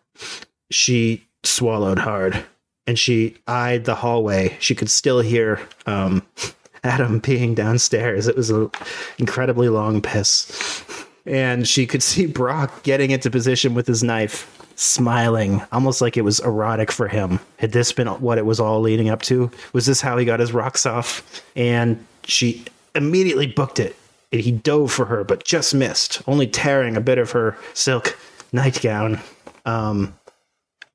She 0.72 1.28
swallowed 1.44 2.00
hard 2.00 2.46
and 2.88 2.98
she 2.98 3.38
eyed 3.48 3.86
the 3.86 3.96
hallway. 3.96 4.58
She 4.60 4.76
could 4.76 4.90
still 4.90 5.20
hear 5.22 5.60
um, 5.86 6.26
Adam 6.84 7.22
peeing 7.22 7.56
downstairs. 7.56 8.28
It 8.28 8.36
was 8.36 8.50
an 8.50 8.72
incredibly 9.18 9.70
long 9.70 10.02
piss. 10.02 10.84
And 11.26 11.68
she 11.68 11.86
could 11.86 12.04
see 12.04 12.26
Brock 12.26 12.84
getting 12.84 13.12
into 13.12 13.32
position 13.32 13.74
with 13.74 13.88
his 13.88 14.04
knife, 14.04 14.63
smiling, 14.76 15.62
almost 15.72 16.02
like 16.02 16.18
it 16.18 16.22
was 16.22 16.40
erotic 16.40 16.92
for 16.92 17.08
him. 17.08 17.40
Had 17.58 17.72
this 17.72 17.92
been 17.92 18.08
what 18.08 18.38
it 18.38 18.46
was 18.46 18.60
all 18.60 18.82
leading 18.82 19.10
up 19.10 19.22
to? 19.24 19.52
Was 19.74 19.86
this 19.86 20.02
how 20.02 20.18
he 20.18 20.26
got 20.26 20.40
his 20.40 20.54
rocks 20.54 20.86
off? 20.86 21.44
And 21.56 22.06
she 22.24 22.66
immediately 22.96 23.48
booked 23.48 23.80
it. 23.80 23.96
And 24.32 24.42
he 24.42 24.52
dove 24.52 24.92
for 24.92 25.06
her, 25.06 25.24
but 25.24 25.44
just 25.44 25.76
missed, 25.76 26.22
only 26.28 26.48
tearing 26.48 26.98
a 26.98 27.02
bit 27.02 27.20
of 27.20 27.32
her 27.32 27.56
silk 27.74 28.18
nightgown, 28.52 29.20
um, 29.66 30.14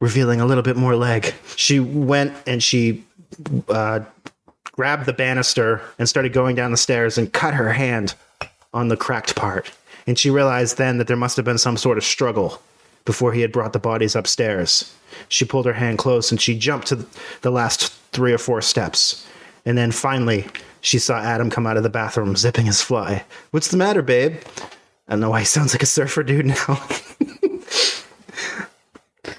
revealing 0.01 0.41
a 0.41 0.47
little 0.47 0.62
bit 0.62 0.77
more 0.77 0.97
leg. 0.97 1.33
She 1.55 1.79
went 1.79 2.35
and 2.47 2.62
she 2.62 3.05
uh, 3.69 4.01
grabbed 4.73 5.07
the 5.07 5.12
banister 5.12 5.83
and 5.99 6.09
started 6.09 6.33
going 6.33 6.57
down 6.57 6.73
the 6.73 6.77
stairs 6.77 7.17
and 7.17 7.33
cut 7.33 7.55
her 7.55 7.73
hand 7.73 8.14
on 8.75 8.88
the 8.88 8.97
cracked 8.97 9.37
part. 9.37 9.71
And 10.07 10.19
she 10.19 10.31
realized 10.31 10.79
then 10.79 10.99
that 10.99 11.07
there 11.07 11.17
must 11.17 11.37
have 11.37 11.45
been 11.45 11.59
some 11.59 11.77
sort 11.77 11.99
of 11.99 12.05
struggle 12.05 12.61
before 13.05 13.33
he 13.33 13.41
had 13.41 13.53
brought 13.53 13.73
the 13.73 13.79
bodies 13.79 14.15
upstairs. 14.15 14.95
She 15.29 15.45
pulled 15.45 15.67
her 15.67 15.73
hand 15.73 15.99
close 15.99 16.31
and 16.31 16.41
she 16.41 16.59
jumped 16.59 16.89
to 16.89 17.07
the 17.43 17.51
last 17.51 17.93
three 18.13 18.33
or 18.33 18.39
four 18.39 18.61
steps. 18.63 19.27
And 19.65 19.77
then 19.77 19.93
finally, 19.93 20.47
she 20.81 20.99
saw 20.99 21.19
Adam 21.19 21.51
come 21.51 21.67
out 21.67 21.77
of 21.77 21.83
the 21.83 21.91
bathroom 21.91 22.37
zipping 22.37 22.67
his 22.67 22.83
fly. 22.83 23.25
What's 23.51 23.69
the 23.69 23.77
matter, 23.77 24.03
babe? 24.03 24.37
I 25.09 25.13
don't 25.13 25.21
know 25.21 25.31
why 25.31 25.41
he 25.41 25.47
sounds 25.47 25.75
like 25.75 25.83
a 25.83 25.87
surfer 25.87 26.23
dude 26.23 26.47
now. 26.47 26.87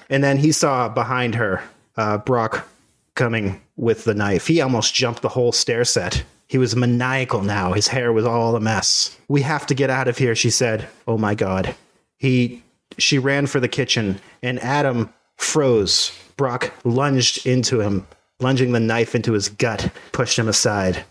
and 0.10 0.22
then 0.22 0.36
he 0.36 0.52
saw 0.52 0.88
behind 0.88 1.34
her 1.36 1.62
uh, 1.96 2.18
Brock 2.18 2.68
coming 3.14 3.60
with 3.76 4.04
the 4.04 4.14
knife. 4.14 4.46
He 4.46 4.60
almost 4.60 4.94
jumped 4.94 5.22
the 5.22 5.28
whole 5.28 5.52
stair 5.52 5.84
set. 5.84 6.24
He 6.48 6.58
was 6.58 6.74
maniacal 6.74 7.42
now. 7.42 7.72
His 7.72 7.88
hair 7.88 8.12
was 8.12 8.24
all 8.24 8.56
a 8.56 8.60
mess. 8.60 9.16
We 9.28 9.42
have 9.42 9.66
to 9.66 9.74
get 9.74 9.90
out 9.90 10.08
of 10.08 10.18
here, 10.18 10.34
she 10.34 10.50
said. 10.50 10.88
Oh 11.06 11.16
my 11.16 11.34
God. 11.34 11.74
He, 12.18 12.62
she 12.98 13.18
ran 13.18 13.46
for 13.46 13.60
the 13.60 13.68
kitchen 13.68 14.20
and 14.42 14.58
Adam 14.60 15.12
froze. 15.36 16.12
Brock 16.36 16.72
lunged 16.84 17.46
into 17.46 17.80
him, 17.80 18.06
lunging 18.40 18.72
the 18.72 18.80
knife 18.80 19.14
into 19.14 19.32
his 19.32 19.48
gut, 19.48 19.92
pushed 20.12 20.38
him 20.38 20.48
aside. 20.48 21.04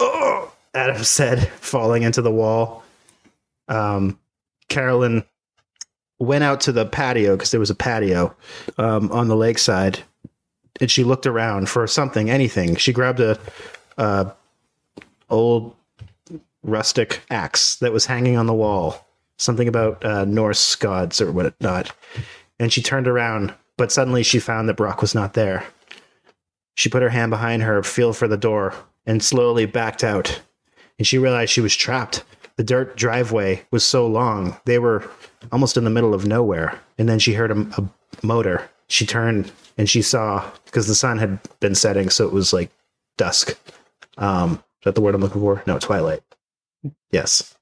Oh, 0.00 0.52
Adam 0.74 1.02
said, 1.02 1.48
falling 1.60 2.02
into 2.02 2.20
the 2.20 2.30
wall. 2.30 2.84
Um, 3.68 4.18
Carolyn 4.68 5.24
went 6.18 6.44
out 6.44 6.60
to 6.62 6.72
the 6.72 6.86
patio 6.86 7.36
because 7.36 7.50
there 7.50 7.60
was 7.60 7.70
a 7.70 7.74
patio 7.74 8.34
um, 8.78 9.10
on 9.12 9.28
the 9.28 9.36
lakeside, 9.36 10.02
and 10.80 10.90
she 10.90 11.04
looked 11.04 11.26
around 11.26 11.68
for 11.68 11.86
something, 11.86 12.30
anything. 12.30 12.76
She 12.76 12.92
grabbed 12.92 13.20
a, 13.20 13.38
old 15.30 15.74
rustic 16.62 17.22
axe 17.30 17.76
that 17.76 17.92
was 17.92 18.06
hanging 18.06 18.36
on 18.36 18.46
the 18.46 18.54
wall, 18.54 19.05
something 19.38 19.68
about 19.68 20.04
uh, 20.04 20.24
Norse 20.24 20.74
gods 20.76 21.20
or 21.20 21.32
whatnot, 21.32 21.90
and 22.58 22.72
she 22.72 22.82
turned 22.82 23.08
around, 23.08 23.54
but 23.76 23.92
suddenly 23.92 24.22
she 24.22 24.38
found 24.38 24.68
that 24.68 24.76
Brock 24.76 25.00
was 25.00 25.14
not 25.14 25.34
there. 25.34 25.64
She 26.74 26.88
put 26.88 27.02
her 27.02 27.08
hand 27.08 27.30
behind 27.30 27.62
her, 27.62 27.82
feel 27.82 28.12
for 28.12 28.28
the 28.28 28.36
door, 28.36 28.74
and 29.06 29.22
slowly 29.22 29.66
backed 29.66 30.04
out. 30.04 30.40
And 30.98 31.06
she 31.06 31.18
realized 31.18 31.52
she 31.52 31.60
was 31.60 31.76
trapped. 31.76 32.24
The 32.56 32.64
dirt 32.64 32.96
driveway 32.96 33.64
was 33.70 33.84
so 33.84 34.06
long; 34.06 34.56
they 34.64 34.78
were 34.78 35.08
almost 35.52 35.76
in 35.76 35.84
the 35.84 35.90
middle 35.90 36.14
of 36.14 36.26
nowhere. 36.26 36.78
And 36.98 37.08
then 37.08 37.18
she 37.18 37.34
heard 37.34 37.50
a, 37.50 37.60
a 37.78 37.88
motor. 38.22 38.68
She 38.88 39.04
turned 39.04 39.52
and 39.78 39.88
she 39.88 40.02
saw 40.02 40.50
because 40.64 40.86
the 40.86 40.94
sun 40.94 41.18
had 41.18 41.38
been 41.60 41.74
setting, 41.74 42.10
so 42.10 42.26
it 42.26 42.32
was 42.32 42.52
like 42.52 42.70
dusk. 43.16 43.58
Um, 44.16 44.54
is 44.80 44.84
that 44.84 44.94
the 44.94 45.00
word 45.00 45.14
I'm 45.14 45.20
looking 45.20 45.40
for? 45.40 45.62
No, 45.66 45.78
twilight. 45.78 46.22
Yes. 47.10 47.54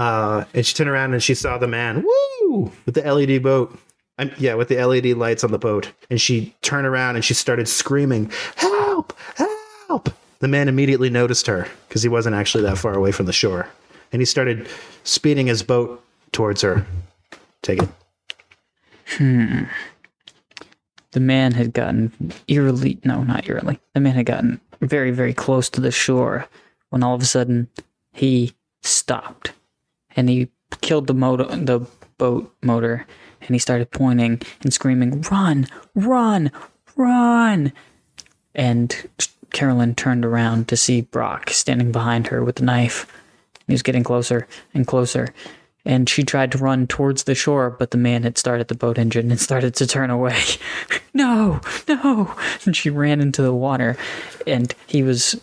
Uh, 0.00 0.46
and 0.54 0.64
she 0.64 0.74
turned 0.74 0.88
around 0.88 1.12
and 1.12 1.22
she 1.22 1.34
saw 1.34 1.58
the 1.58 1.68
man, 1.68 2.02
woo, 2.02 2.72
with 2.86 2.94
the 2.94 3.02
LED 3.02 3.42
boat. 3.42 3.78
I'm, 4.18 4.32
yeah, 4.38 4.54
with 4.54 4.68
the 4.68 4.82
LED 4.82 5.08
lights 5.18 5.44
on 5.44 5.52
the 5.52 5.58
boat. 5.58 5.92
And 6.08 6.18
she 6.18 6.56
turned 6.62 6.86
around 6.86 7.16
and 7.16 7.24
she 7.24 7.34
started 7.34 7.68
screaming, 7.68 8.32
"Help! 8.56 9.12
Help!" 9.36 10.08
The 10.38 10.48
man 10.48 10.68
immediately 10.68 11.10
noticed 11.10 11.46
her 11.48 11.68
because 11.86 12.02
he 12.02 12.08
wasn't 12.08 12.34
actually 12.34 12.64
that 12.64 12.78
far 12.78 12.94
away 12.94 13.12
from 13.12 13.26
the 13.26 13.32
shore, 13.34 13.68
and 14.10 14.22
he 14.22 14.26
started 14.26 14.66
speeding 15.04 15.48
his 15.48 15.62
boat 15.62 16.02
towards 16.32 16.62
her. 16.62 16.86
Take 17.60 17.82
it. 17.82 17.88
Hmm. 19.18 19.64
The 21.10 21.20
man 21.20 21.52
had 21.52 21.74
gotten 21.74 22.32
eerily, 22.48 22.98
no, 23.04 23.22
not 23.22 23.46
eerily. 23.46 23.78
The 23.92 24.00
man 24.00 24.14
had 24.14 24.24
gotten 24.24 24.62
very, 24.80 25.10
very 25.10 25.34
close 25.34 25.68
to 25.70 25.80
the 25.82 25.90
shore 25.90 26.48
when 26.88 27.02
all 27.02 27.14
of 27.14 27.20
a 27.20 27.26
sudden 27.26 27.68
he 28.14 28.54
stopped 28.80 29.52
and 30.16 30.28
he 30.28 30.48
killed 30.80 31.06
the 31.06 31.14
motor, 31.14 31.44
the 31.44 31.86
boat 32.18 32.54
motor, 32.62 33.06
and 33.40 33.50
he 33.50 33.58
started 33.58 33.90
pointing 33.90 34.40
and 34.62 34.72
screaming, 34.72 35.22
"Run! 35.30 35.66
Run! 35.94 36.50
Run!" 36.96 37.72
And 38.54 39.08
Carolyn 39.52 39.94
turned 39.94 40.24
around 40.24 40.68
to 40.68 40.76
see 40.76 41.00
Brock 41.00 41.50
standing 41.50 41.92
behind 41.92 42.28
her 42.28 42.44
with 42.44 42.56
the 42.56 42.64
knife. 42.64 43.06
He 43.66 43.72
was 43.72 43.82
getting 43.82 44.04
closer 44.04 44.46
and 44.74 44.86
closer, 44.86 45.28
and 45.84 46.08
she 46.08 46.22
tried 46.22 46.52
to 46.52 46.58
run 46.58 46.86
towards 46.86 47.24
the 47.24 47.34
shore, 47.34 47.70
but 47.70 47.90
the 47.90 47.98
man 47.98 48.22
had 48.22 48.36
started 48.36 48.68
the 48.68 48.74
boat 48.74 48.98
engine 48.98 49.30
and 49.30 49.40
started 49.48 49.74
to 49.76 49.86
turn 49.86 50.10
away. 50.10 50.40
no, 51.14 51.60
no! 51.88 52.34
And 52.64 52.76
she 52.76 52.90
ran 52.90 53.20
into 53.20 53.42
the 53.42 53.54
water, 53.54 53.96
and 54.46 54.74
he 54.86 55.02
was 55.02 55.40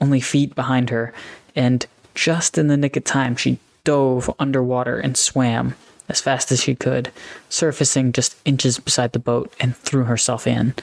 only 0.00 0.20
feet 0.20 0.54
behind 0.54 0.90
her. 0.90 1.12
And 1.56 1.86
just 2.14 2.58
in 2.58 2.68
the 2.68 2.76
nick 2.76 2.96
of 2.96 3.04
time, 3.04 3.36
she 3.36 3.58
dove 3.88 4.30
underwater 4.38 4.98
and 4.98 5.16
swam 5.16 5.74
as 6.10 6.20
fast 6.20 6.52
as 6.52 6.60
she 6.62 6.74
could, 6.74 7.10
surfacing 7.48 8.12
just 8.12 8.36
inches 8.44 8.78
beside 8.78 9.12
the 9.12 9.18
boat 9.18 9.50
and 9.60 9.74
threw 9.76 10.04
herself 10.04 10.46
in, 10.46 10.74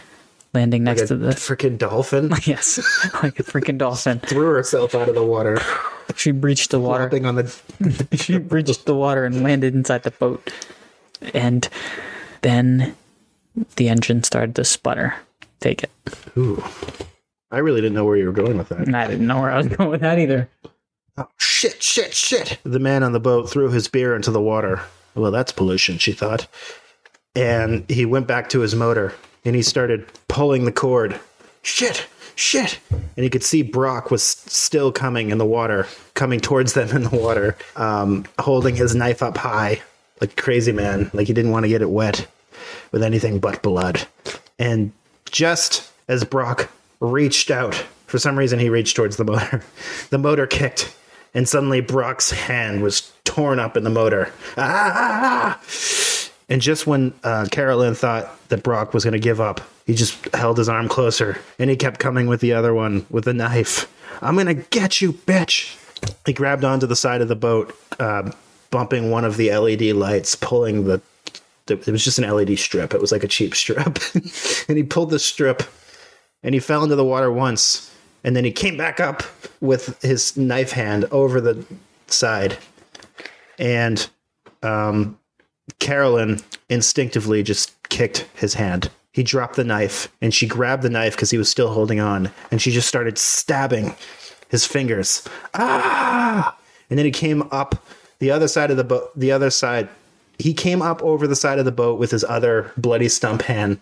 landing 0.53 0.83
next 0.83 1.01
Like 1.01 1.07
to 1.09 1.15
the. 1.17 1.29
freaking 1.31 1.77
dolphin 1.77 2.31
Yes, 2.45 2.77
like 3.23 3.39
a 3.39 3.43
freaking 3.43 3.77
dolphin. 3.77 4.19
threw 4.19 4.47
herself 4.47 4.95
out 4.95 5.07
of 5.09 5.13
the 5.15 5.23
water, 5.25 5.59
She 6.15 6.31
breached 6.31 6.71
the 6.71 6.79
water. 6.79 7.03
flopping 7.09 7.25
on 7.25 7.35
the. 7.35 8.07
she 8.17 8.37
breached 8.39 8.85
the 8.85 8.95
water 8.95 9.23
and 9.25 9.43
landed 9.43 9.73
inside 9.75 10.01
the 10.03 10.11
boat. 10.11 10.51
And 11.33 11.67
then 12.41 12.95
the 13.77 13.89
engine 13.89 14.23
started 14.23 14.55
to 14.55 14.63
sputter. 14.65 15.15
Take 15.59 15.83
it. 15.83 15.91
Ooh, 16.37 16.63
I 17.51 17.59
really 17.59 17.81
didn't 17.81 17.95
know 17.95 18.05
where 18.05 18.17
you 18.17 18.25
were 18.25 18.31
going 18.43 18.57
with 18.57 18.69
that. 18.69 18.79
And 18.85 18.95
I 18.97 19.07
didn't 19.07 19.25
know 19.27 19.41
where 19.41 19.51
I 19.51 19.57
was 19.57 19.67
going 19.67 19.89
with 19.89 20.01
that 20.01 20.19
either. 20.19 20.49
Oh, 21.17 21.27
shit, 21.37 21.81
shit, 21.81 22.13
shit. 22.13 22.59
The 22.63 22.79
man 22.79 23.03
on 23.03 23.13
the 23.13 23.19
boat 23.19 23.49
threw 23.49 23.69
his 23.69 23.87
beer 23.87 24.15
into 24.15 24.31
the 24.31 24.41
water. 24.41 24.81
Well, 25.15 25.31
that's 25.31 25.51
pollution, 25.51 25.97
she 25.97 26.11
thought. 26.11 26.47
And 27.35 27.89
he 27.89 28.05
went 28.05 28.27
back 28.27 28.49
to 28.49 28.59
his 28.59 28.75
motor 28.75 29.13
and 29.43 29.55
he 29.55 29.61
started 29.61 30.05
pulling 30.27 30.65
the 30.65 30.71
cord. 30.71 31.19
Shit, 31.61 32.05
shit. 32.35 32.79
And 32.91 33.23
he 33.23 33.29
could 33.29 33.43
see 33.43 33.61
Brock 33.61 34.11
was 34.11 34.23
still 34.23 34.91
coming 34.91 35.29
in 35.31 35.37
the 35.37 35.45
water, 35.45 35.87
coming 36.15 36.39
towards 36.39 36.73
them 36.73 36.89
in 36.89 37.03
the 37.03 37.15
water, 37.17 37.57
um, 37.75 38.25
holding 38.39 38.75
his 38.75 38.95
knife 38.95 39.23
up 39.23 39.37
high 39.37 39.81
like 40.21 40.31
a 40.31 40.41
crazy 40.41 40.71
man, 40.71 41.09
like 41.13 41.27
he 41.27 41.33
didn't 41.33 41.51
want 41.51 41.63
to 41.63 41.69
get 41.69 41.81
it 41.81 41.89
wet 41.89 42.27
with 42.91 43.03
anything 43.03 43.39
but 43.39 43.61
blood. 43.61 44.07
And 44.57 44.91
just 45.25 45.91
as 46.07 46.23
Brock 46.23 46.69
reached 46.99 47.51
out, 47.51 47.75
for 48.07 48.19
some 48.19 48.37
reason 48.37 48.59
he 48.59 48.69
reached 48.69 48.95
towards 48.95 49.17
the 49.17 49.25
motor, 49.25 49.63
the 50.09 50.17
motor 50.17 50.47
kicked, 50.47 50.95
and 51.35 51.47
suddenly 51.47 51.81
Brock's 51.81 52.31
hand 52.31 52.81
was 52.81 53.11
torn 53.25 53.59
up 53.59 53.77
in 53.77 53.83
the 53.83 53.89
motor. 53.91 54.31
Ah! 54.57 55.59
And 56.47 56.61
just 56.61 56.87
when 56.87 57.13
uh, 57.23 57.47
Carolyn 57.51 57.95
thought 57.95 58.31
that 58.49 58.63
Brock 58.63 58.93
was 58.93 59.03
going 59.03 59.13
to 59.13 59.19
give 59.19 59.41
up, 59.41 59.61
he 59.85 59.93
just 59.93 60.33
held 60.33 60.57
his 60.57 60.69
arm 60.69 60.87
closer 60.87 61.37
and 61.59 61.69
he 61.69 61.75
kept 61.75 61.99
coming 61.99 62.27
with 62.27 62.39
the 62.39 62.53
other 62.53 62.73
one 62.73 63.05
with 63.09 63.27
a 63.27 63.33
knife. 63.33 63.91
I'm 64.21 64.35
going 64.35 64.47
to 64.47 64.53
get 64.53 65.01
you, 65.01 65.13
bitch. 65.13 65.77
He 66.25 66.33
grabbed 66.33 66.63
onto 66.63 66.87
the 66.87 66.95
side 66.95 67.21
of 67.21 67.27
the 67.27 67.35
boat, 67.35 67.75
uh, 67.99 68.31
bumping 68.71 69.11
one 69.11 69.25
of 69.25 69.37
the 69.37 69.55
LED 69.55 69.81
lights, 69.95 70.35
pulling 70.35 70.85
the. 70.85 71.01
It 71.67 71.87
was 71.87 72.03
just 72.03 72.19
an 72.19 72.29
LED 72.29 72.59
strip. 72.59 72.93
It 72.93 73.01
was 73.01 73.11
like 73.11 73.23
a 73.23 73.27
cheap 73.27 73.55
strip. 73.55 73.99
and 74.69 74.77
he 74.77 74.83
pulled 74.83 75.09
the 75.09 75.19
strip 75.19 75.63
and 76.43 76.53
he 76.53 76.59
fell 76.59 76.83
into 76.83 76.95
the 76.95 77.03
water 77.03 77.31
once. 77.31 77.91
And 78.25 78.35
then 78.35 78.43
he 78.43 78.51
came 78.51 78.75
back 78.75 78.99
up 78.99 79.21
with 79.61 80.01
his 80.01 80.35
knife 80.35 80.71
hand 80.71 81.05
over 81.11 81.39
the 81.39 81.63
side. 82.07 82.57
And 83.59 84.09
um, 84.63 85.19
Carolyn 85.77 86.41
instinctively 86.67 87.43
just 87.43 87.71
kicked 87.89 88.27
his 88.33 88.55
hand. 88.55 88.89
He 89.11 89.21
dropped 89.21 89.55
the 89.55 89.63
knife 89.63 90.11
and 90.23 90.33
she 90.33 90.47
grabbed 90.47 90.81
the 90.81 90.89
knife 90.89 91.15
because 91.15 91.29
he 91.29 91.37
was 91.37 91.49
still 91.49 91.71
holding 91.71 91.99
on 91.99 92.31
and 92.49 92.59
she 92.59 92.71
just 92.71 92.87
started 92.87 93.19
stabbing 93.19 93.95
his 94.49 94.65
fingers. 94.65 95.23
Ah! 95.53 96.57
And 96.89 96.97
then 96.97 97.05
he 97.05 97.11
came 97.11 97.43
up 97.51 97.85
the 98.17 98.31
other 98.31 98.47
side 98.47 98.71
of 98.71 98.77
the 98.77 98.83
boat, 98.83 99.11
the 99.15 99.31
other 99.31 99.51
side. 99.51 99.87
He 100.39 100.53
came 100.53 100.81
up 100.81 101.01
over 101.03 101.27
the 101.27 101.35
side 101.35 101.59
of 101.59 101.65
the 101.65 101.71
boat 101.71 101.99
with 101.99 102.09
his 102.09 102.23
other 102.23 102.71
bloody 102.75 103.07
stump 103.07 103.43
hand 103.43 103.79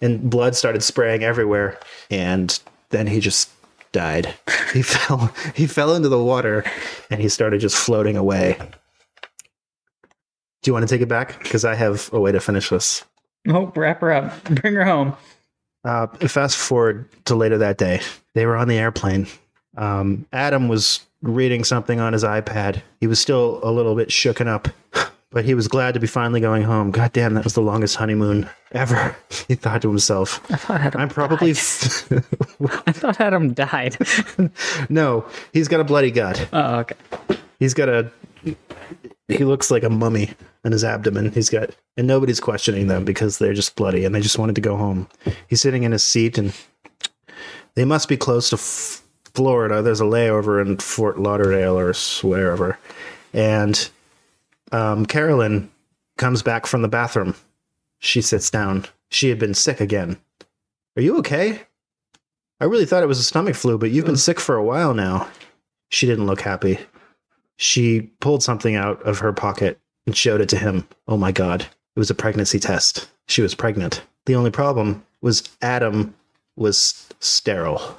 and 0.00 0.30
blood 0.30 0.54
started 0.54 0.84
spraying 0.84 1.24
everywhere 1.24 1.78
and 2.08 2.58
then 2.90 3.08
he 3.08 3.18
just 3.18 3.50
died. 3.94 4.34
He 4.74 4.82
fell 4.82 5.32
he 5.54 5.66
fell 5.66 5.94
into 5.94 6.10
the 6.10 6.22
water 6.22 6.62
and 7.10 7.22
he 7.22 7.30
started 7.30 7.60
just 7.60 7.76
floating 7.76 8.18
away. 8.18 8.58
Do 10.62 10.68
you 10.68 10.74
want 10.74 10.86
to 10.86 10.94
take 10.94 11.00
it 11.00 11.08
back? 11.08 11.42
Because 11.42 11.64
I 11.64 11.74
have 11.74 12.12
a 12.12 12.20
way 12.20 12.32
to 12.32 12.40
finish 12.40 12.68
this. 12.68 13.04
Oh, 13.48 13.72
wrap 13.74 14.00
her 14.02 14.12
up. 14.12 14.44
Bring 14.50 14.74
her 14.74 14.84
home. 14.84 15.16
Uh, 15.84 16.06
fast 16.28 16.56
forward 16.56 17.08
to 17.26 17.34
later 17.34 17.58
that 17.58 17.78
day. 17.78 18.00
They 18.34 18.46
were 18.46 18.56
on 18.56 18.68
the 18.68 18.78
airplane. 18.78 19.26
Um, 19.76 20.26
Adam 20.32 20.68
was 20.68 21.00
reading 21.20 21.64
something 21.64 22.00
on 22.00 22.14
his 22.14 22.24
iPad. 22.24 22.82
He 23.00 23.06
was 23.06 23.20
still 23.20 23.60
a 23.62 23.70
little 23.70 23.94
bit 23.94 24.08
shooken 24.08 24.46
up, 24.46 24.68
but 25.34 25.44
he 25.44 25.52
was 25.52 25.66
glad 25.66 25.94
to 25.94 26.00
be 26.00 26.06
finally 26.06 26.40
going 26.40 26.62
home. 26.62 26.92
God 26.92 27.12
damn, 27.12 27.34
that 27.34 27.42
was 27.42 27.54
the 27.54 27.60
longest 27.60 27.96
honeymoon 27.96 28.48
ever. 28.72 29.14
He 29.48 29.56
thought 29.56 29.82
to 29.82 29.88
himself. 29.88 30.40
I 30.50 30.56
thought 30.56 30.80
Adam 30.80 31.00
I'm 31.02 31.08
probably. 31.08 31.50
I 31.50 32.92
thought 32.92 33.20
Adam 33.20 33.52
died. 33.52 33.96
no, 34.88 35.26
he's 35.52 35.68
got 35.68 35.80
a 35.80 35.84
bloody 35.84 36.12
gut. 36.12 36.48
oh, 36.52 36.76
okay. 36.76 36.94
He's 37.58 37.74
got 37.74 37.88
a. 37.88 38.10
He 39.26 39.44
looks 39.44 39.70
like 39.70 39.82
a 39.82 39.90
mummy 39.90 40.30
in 40.64 40.72
his 40.72 40.84
abdomen. 40.84 41.32
He's 41.32 41.50
got, 41.50 41.70
and 41.96 42.06
nobody's 42.06 42.40
questioning 42.40 42.86
them 42.86 43.04
because 43.04 43.38
they're 43.38 43.54
just 43.54 43.74
bloody 43.74 44.04
and 44.04 44.14
they 44.14 44.20
just 44.20 44.38
wanted 44.38 44.54
to 44.54 44.60
go 44.60 44.76
home. 44.76 45.08
He's 45.48 45.60
sitting 45.60 45.82
in 45.82 45.92
his 45.92 46.04
seat 46.04 46.38
and 46.38 46.54
they 47.74 47.84
must 47.84 48.08
be 48.08 48.16
close 48.16 48.50
to 48.50 48.56
F- 48.56 49.02
Florida. 49.34 49.82
There's 49.82 50.00
a 50.00 50.04
layover 50.04 50.64
in 50.64 50.78
Fort 50.78 51.18
Lauderdale 51.18 51.78
or 51.78 51.92
wherever. 52.22 52.78
And 53.32 53.90
um, 54.74 55.06
Carolyn 55.06 55.70
comes 56.18 56.42
back 56.42 56.66
from 56.66 56.82
the 56.82 56.88
bathroom. 56.88 57.36
She 58.00 58.20
sits 58.20 58.50
down. 58.50 58.86
She 59.08 59.28
had 59.28 59.38
been 59.38 59.54
sick 59.54 59.80
again. 59.80 60.18
Are 60.96 61.02
you 61.02 61.16
okay? 61.18 61.60
I 62.60 62.64
really 62.64 62.84
thought 62.84 63.04
it 63.04 63.08
was 63.08 63.20
a 63.20 63.24
stomach 63.24 63.54
flu, 63.54 63.78
but 63.78 63.92
you've 63.92 64.04
been 64.04 64.16
sick 64.16 64.40
for 64.40 64.56
a 64.56 64.64
while 64.64 64.92
now. 64.92 65.28
She 65.90 66.06
didn't 66.06 66.26
look 66.26 66.40
happy. 66.40 66.80
She 67.56 68.00
pulled 68.18 68.42
something 68.42 68.74
out 68.74 69.00
of 69.02 69.20
her 69.20 69.32
pocket 69.32 69.78
and 70.06 70.16
showed 70.16 70.40
it 70.40 70.48
to 70.48 70.58
him. 70.58 70.88
Oh 71.06 71.16
my 71.16 71.30
God. 71.30 71.62
It 71.62 71.98
was 72.00 72.10
a 72.10 72.14
pregnancy 72.14 72.58
test. 72.58 73.08
She 73.28 73.42
was 73.42 73.54
pregnant. 73.54 74.02
The 74.26 74.34
only 74.34 74.50
problem 74.50 75.04
was 75.20 75.48
Adam 75.62 76.14
was 76.56 77.08
sterile. 77.20 77.96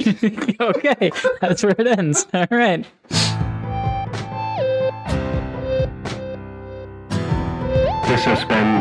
okay. 0.06 1.10
That's 1.40 1.64
where 1.64 1.74
it 1.76 1.86
ends. 1.88 2.26
All 2.32 2.46
right. 2.52 2.86
This 8.10 8.24
has 8.24 8.44
been 8.44 8.80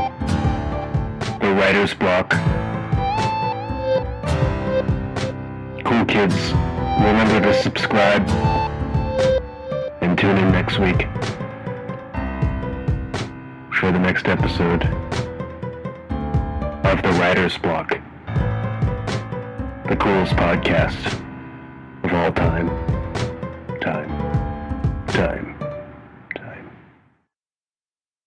the 1.39 1.53
Writer's 1.53 1.93
Block. 1.93 2.31
Cool 5.85 6.03
kids, 6.05 6.51
remember 6.97 7.39
to 7.39 7.53
subscribe 7.61 8.27
and 10.01 10.17
tune 10.17 10.35
in 10.35 10.51
next 10.51 10.79
week 10.79 11.03
for 13.79 13.91
the 13.91 13.99
next 13.99 14.27
episode 14.27 14.83
of 16.85 17.03
the 17.03 17.11
Writer's 17.19 17.55
Block, 17.59 17.89
the 19.87 19.95
coolest 19.95 20.33
podcast 20.37 21.05
of 22.03 22.11
all 22.11 22.31
time. 22.31 22.67
Time. 23.79 24.09
Time. 25.05 25.48